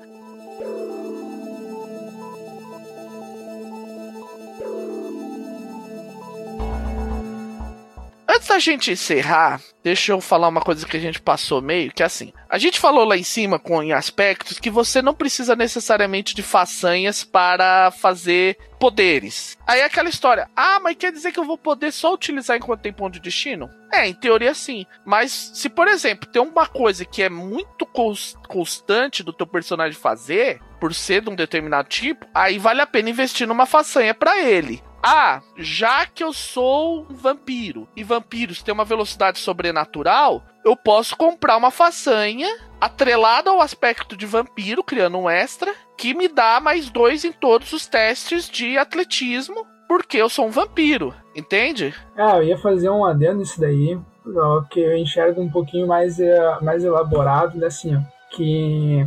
[8.33, 12.01] Antes da gente encerrar, deixa eu falar uma coisa que a gente passou meio, que
[12.01, 12.31] é assim.
[12.49, 16.41] A gente falou lá em cima com em aspectos que você não precisa necessariamente de
[16.41, 19.57] façanhas para fazer poderes.
[19.67, 22.79] Aí é aquela história, ah, mas quer dizer que eu vou poder só utilizar enquanto
[22.79, 23.69] tem ponto de destino?
[23.91, 24.85] É, em teoria sim.
[25.05, 27.85] Mas se, por exemplo, tem uma coisa que é muito
[28.47, 33.09] constante do teu personagem fazer, por ser de um determinado tipo, aí vale a pena
[33.09, 34.81] investir numa façanha para ele.
[35.03, 41.17] Ah, já que eu sou um vampiro e vampiros têm uma velocidade sobrenatural, eu posso
[41.17, 42.47] comprar uma façanha
[42.79, 47.73] atrelada ao aspecto de vampiro, criando um extra, que me dá mais dois em todos
[47.73, 51.93] os testes de atletismo, porque eu sou um vampiro, entende?
[52.15, 53.99] Ah, eu ia fazer um adendo nisso daí,
[54.69, 57.99] que eu enxergo um pouquinho mais, eh, mais elaborado, né, assim, ó,
[58.35, 59.05] que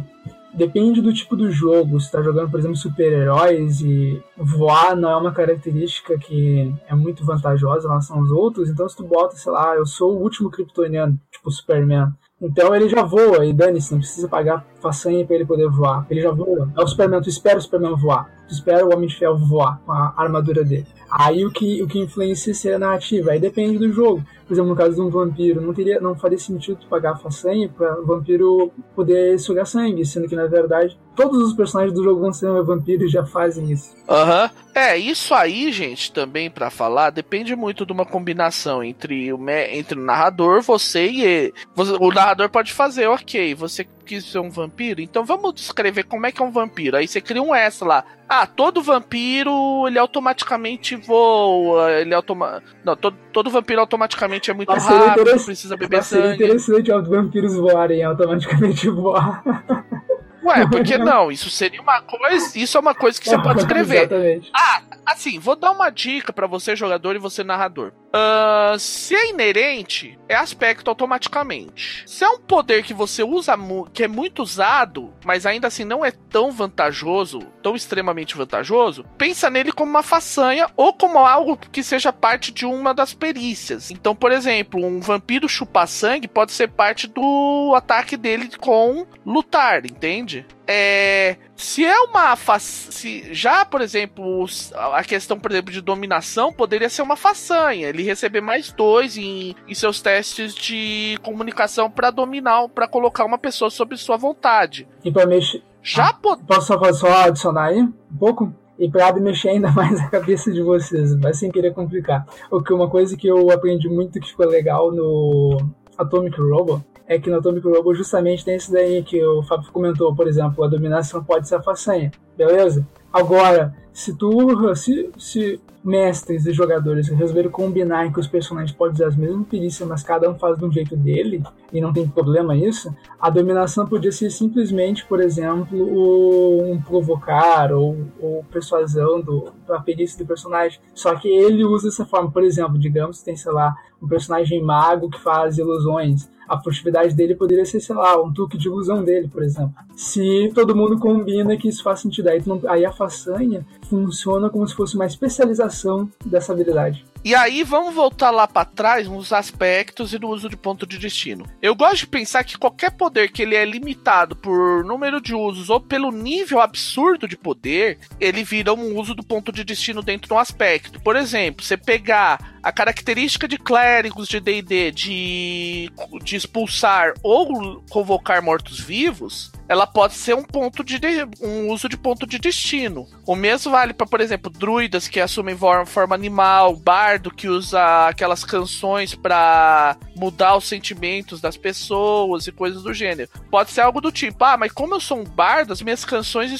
[0.56, 2.00] depende do tipo do jogo.
[2.00, 7.24] Se tá jogando, por exemplo, super-heróis e voar não é uma característica que é muito
[7.24, 10.50] vantajosa em relação aos outros, então se tu bota, sei lá, eu sou o último
[10.50, 15.46] kryptoniano, tipo Superman, então ele já voa e dane-se, não precisa pagar façanha para ele
[15.46, 16.06] poder voar.
[16.10, 16.70] Ele já voa.
[16.76, 18.30] É o Superman, tu espera o Superman voar.
[18.46, 20.86] Tu espera o Homem de Ferro voar com a armadura dele.
[21.10, 23.30] Aí o que, o que influencia seria a narrativa.
[23.30, 24.22] Aí depende do jogo.
[24.46, 27.16] Por exemplo, no caso de um vampiro, não, teria, não faria sentido tu pagar a
[27.16, 32.02] façanha para o vampiro poder sugar sangue, sendo que na verdade todos os personagens do
[32.02, 33.94] jogo vão ser vampiros já fazem isso.
[34.08, 34.44] Aham.
[34.44, 34.64] Uhum.
[34.74, 39.96] É, isso aí, gente, também para falar, depende muito de uma combinação entre o, entre
[39.96, 41.54] o narrador, você e ele.
[41.76, 46.32] O narrador pode fazer, ok, você quis ser um vampiro, então vamos descrever como é
[46.32, 46.96] que é um vampiro.
[46.96, 48.04] Aí você cria um S lá.
[48.28, 52.62] Ah, todo vampiro, ele automaticamente voa, ele automa...
[52.84, 56.22] Não, todo, todo vampiro automaticamente é muito rápido, precisa beber sangue.
[56.22, 59.42] Seria interessante os vampiros voarem automaticamente voar.
[60.44, 61.32] Ué, por que não?
[61.32, 62.58] Isso seria uma coisa.
[62.58, 64.04] Isso é uma coisa que você pode escrever.
[64.04, 64.50] Exatamente.
[64.54, 67.92] Ah, assim, vou dar uma dica para você, jogador, e você, narrador.
[68.14, 72.04] Uh, se é inerente, é aspecto automaticamente.
[72.06, 73.54] Se é um poder que você usa,
[73.92, 79.50] que é muito usado, mas ainda assim não é tão vantajoso, tão extremamente vantajoso, pensa
[79.50, 83.90] nele como uma façanha ou como algo que seja parte de uma das perícias.
[83.90, 89.84] Então, por exemplo, um vampiro chupar sangue pode ser parte do ataque dele com lutar,
[89.84, 90.33] entende?
[90.66, 96.88] É, se é uma se já, por exemplo, a questão, por exemplo, de dominação poderia
[96.88, 102.68] ser uma façanha, ele receber mais dois em, em seus testes de comunicação para dominar,
[102.68, 104.88] para colocar uma pessoa sob sua vontade.
[105.04, 105.62] E para mexer.
[105.82, 106.36] Já ah, po...
[106.38, 108.52] Posso só, só adicionar aí um pouco?
[108.78, 112.26] e para mexer ainda mais a cabeça de vocês, mas sem querer complicar.
[112.50, 115.58] O que uma coisa que eu aprendi muito que ficou legal no
[115.98, 120.14] Atomic Robot é que no Atomic Robo justamente tem isso daí que o Fábio comentou,
[120.14, 122.86] por exemplo, a dominação pode ser a façanha, beleza?
[123.14, 129.06] Agora, se tu, se, se mestres e jogadores resolveram combinar que os personagens podem usar
[129.06, 131.40] as mesmas perícias, mas cada um faz de um jeito dele,
[131.72, 137.98] e não tem problema isso, a dominação podia ser simplesmente, por exemplo, um provocar ou,
[138.20, 140.80] ou persuasão do, da perícia do personagem.
[140.92, 144.60] Só que ele usa dessa forma, por exemplo, digamos que tem, sei lá, um personagem
[144.60, 149.02] mago que faz ilusões a furtividade dele poderia ser, sei lá, um truque de ilusão
[149.04, 149.74] dele, por exemplo.
[149.96, 154.74] Se todo mundo combina que isso faz sentido, aí, aí a façanha funciona como se
[154.74, 157.04] fosse uma especialização dessa habilidade.
[157.24, 160.98] E aí vamos voltar lá para trás nos aspectos e no uso de ponto de
[160.98, 161.46] destino.
[161.62, 165.70] Eu gosto de pensar que qualquer poder que ele é limitado por número de usos
[165.70, 170.28] ou pelo nível absurdo de poder, ele vira um uso do ponto de destino dentro
[170.28, 171.00] de um aspecto.
[171.00, 175.90] Por exemplo, você pegar a característica de clérigos de D&D de,
[176.22, 180.98] de expulsar ou convocar mortos-vivos, ela pode ser um ponto de
[181.40, 183.06] um uso de ponto de destino.
[183.26, 185.56] O mesmo vale para, por exemplo, druidas que assumem
[185.86, 192.82] forma animal, bardo que usa aquelas canções para mudar os sentimentos das pessoas e coisas
[192.82, 193.30] do gênero.
[193.50, 196.52] Pode ser algo do tipo, ah, mas como eu sou um bardo, as minhas canções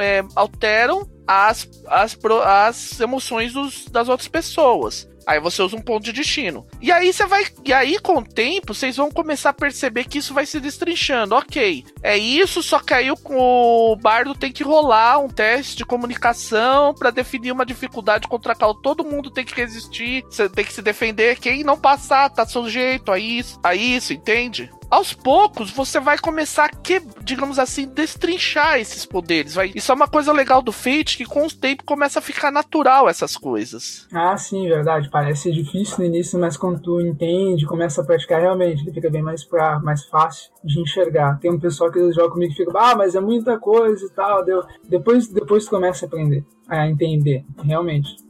[0.00, 5.08] é, alteram as, as, as emoções dos, das outras pessoas.
[5.26, 6.66] Aí você usa um ponto de destino.
[6.80, 7.44] E aí você vai.
[7.64, 11.34] E aí, com o tempo, vocês vão começar a perceber que isso vai se destrinchando.
[11.34, 11.84] Ok.
[12.02, 17.10] É isso, só que aí o bardo tem que rolar um teste de comunicação para
[17.10, 20.24] definir uma dificuldade contra a qual todo mundo tem que resistir.
[20.28, 21.38] Você tem que se defender.
[21.38, 24.70] Quem não passar tá sujeito a isso, a isso, entende?
[24.94, 29.54] Aos poucos você vai começar a que, digamos assim, destrinchar esses poderes.
[29.54, 29.72] Vai...
[29.74, 33.08] Isso é uma coisa legal do Fate que com o tempo começa a ficar natural
[33.08, 34.06] essas coisas.
[34.12, 35.10] Ah, sim, verdade.
[35.10, 39.22] Parece difícil no início, mas quando tu entende, começa a praticar realmente, ele fica bem
[39.22, 41.38] mais pra, mais fácil de enxergar.
[41.40, 44.44] Tem um pessoal que joga comigo e fica, ah, mas é muita coisa e tal.
[44.44, 44.62] Deu...
[44.88, 48.23] Depois, depois tu começa a aprender, a entender, realmente.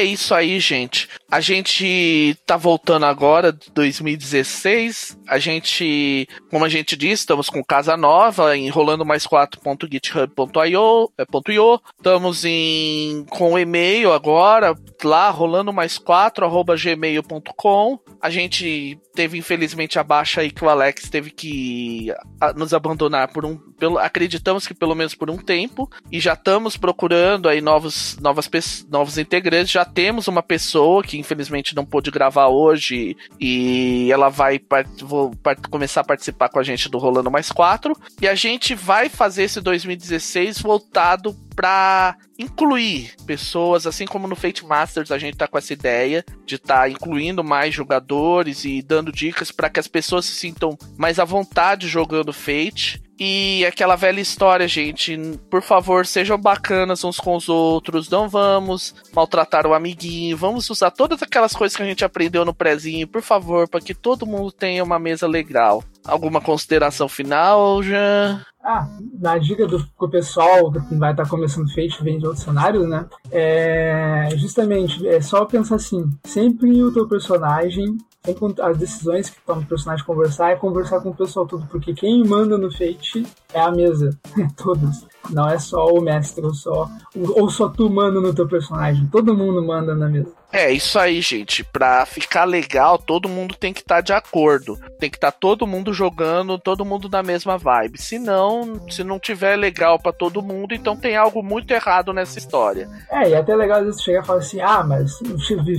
[0.00, 1.10] É isso aí, gente.
[1.30, 5.16] A gente tá voltando agora, 2016.
[5.28, 11.12] A gente, como a gente disse, estamos com casa nova, enrolando mais 4.github.io.
[11.16, 11.22] É,
[11.96, 14.74] estamos em, com e-mail agora,
[15.04, 18.00] lá, rolando mais 4, arroba gmail.com.
[18.20, 22.12] A gente teve, infelizmente, a baixa aí que o Alex teve que
[22.56, 23.56] nos abandonar por um.
[23.78, 25.88] Pelo, acreditamos que pelo menos por um tempo.
[26.10, 28.50] E já estamos procurando aí novos, novas,
[28.90, 29.70] novos integrantes.
[29.70, 34.60] Já temos uma pessoa que infelizmente não pôde gravar hoje e ela vai
[35.00, 35.32] vou,
[35.70, 37.94] começar a participar com a gente do Rolando Mais 4.
[38.20, 44.64] E a gente vai fazer esse 2016 voltado para incluir pessoas, assim como no Fate
[44.64, 49.12] Masters a gente tá com essa ideia de estar tá incluindo mais jogadores e dando
[49.12, 53.02] dicas para que as pessoas se sintam mais à vontade jogando Fate.
[53.22, 55.14] E aquela velha história, gente.
[55.50, 58.08] Por favor, sejam bacanas uns com os outros.
[58.08, 60.38] Não vamos maltratar o amiguinho.
[60.38, 63.92] Vamos usar todas aquelas coisas que a gente aprendeu no prezinho, por favor, para que
[63.92, 65.84] todo mundo tenha uma mesa legal.
[66.04, 68.44] Alguma consideração final, já?
[68.62, 68.86] Ah,
[69.18, 73.06] na dica do pessoal que vai estar tá começando Fate, vem de outros cenários, né?
[73.30, 77.96] É, justamente, é só pensar assim: sempre o teu personagem
[78.62, 82.22] as decisões que toma o personagem conversar é conversar com o pessoal todo, porque quem
[82.22, 84.10] manda no Fate é a mesa,
[84.56, 85.06] todos.
[85.30, 89.34] Não é só o mestre, ou só, ou só tu manda no teu personagem, todo
[89.34, 90.39] mundo manda na mesa.
[90.52, 91.62] É, isso aí, gente.
[91.62, 94.78] Pra ficar legal, todo mundo tem que estar tá de acordo.
[94.98, 98.00] Tem que estar tá todo mundo jogando, todo mundo na mesma vibe.
[98.00, 102.38] Se não, se não tiver legal para todo mundo, então tem algo muito errado nessa
[102.38, 102.88] história.
[103.10, 105.18] É, e até legal às vezes chegar e falar assim: ah, mas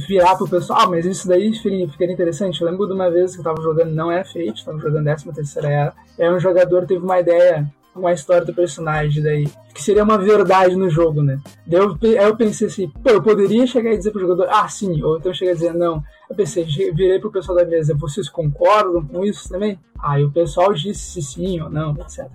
[0.08, 2.62] virar pro pessoal, ah, mas isso daí ficaria interessante.
[2.62, 5.34] Eu lembro de uma vez que eu tava jogando, não é Fate, tava jogando 13
[5.34, 5.94] terceira era.
[6.20, 9.48] Aí um jogador teve uma ideia uma história do personagem daí.
[9.74, 11.40] Que seria uma verdade no jogo, né?
[11.66, 14.68] Daí eu, aí eu pensei assim, pô, eu poderia chegar e dizer pro jogador, ah,
[14.68, 16.04] sim, ou então chegar e dizer, não.
[16.30, 19.80] Eu pensei, virei pro pessoal da mesa, vocês concordam com isso também?
[20.02, 22.28] Aí o pessoal disse sim ou não, etc.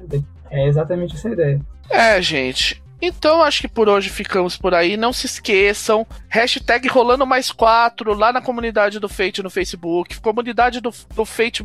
[0.50, 1.60] É exatamente essa ideia.
[1.90, 4.96] É, gente, então acho que por hoje ficamos por aí.
[4.96, 6.06] Não se esqueçam.
[6.28, 10.18] Hashtag rolando mais quatro lá na comunidade do Fate no Facebook.
[10.20, 11.62] Comunidade do, do Fate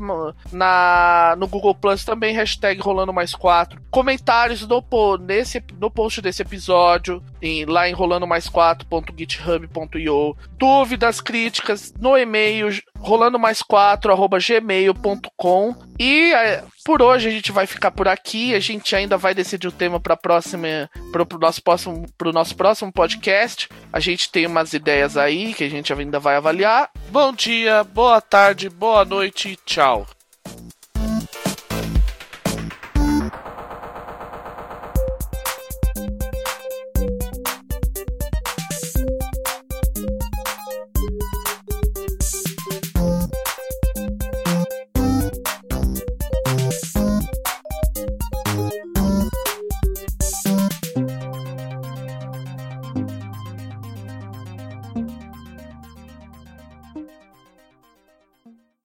[0.52, 2.34] na, no Google Plus também.
[2.34, 3.82] Hashtag rolando mais quatro.
[3.90, 4.84] Comentários no,
[5.20, 7.24] nesse, no post desse episódio.
[7.42, 10.36] Em, lá em rolando mais 4.github.io.
[10.58, 12.70] Dúvidas, críticas no e-mail
[13.02, 14.16] rolando mais 4
[14.48, 15.76] gmail.com.
[16.00, 18.54] E é, por hoje a gente vai ficar por aqui.
[18.54, 20.90] A gente ainda vai decidir o tema para próxima
[21.26, 23.70] para o nosso próximo pro nosso próximo podcast.
[23.92, 26.90] A gente tem umas ideias aí que a gente ainda vai avaliar.
[27.10, 30.08] Bom dia, boa tarde, boa noite, tchau.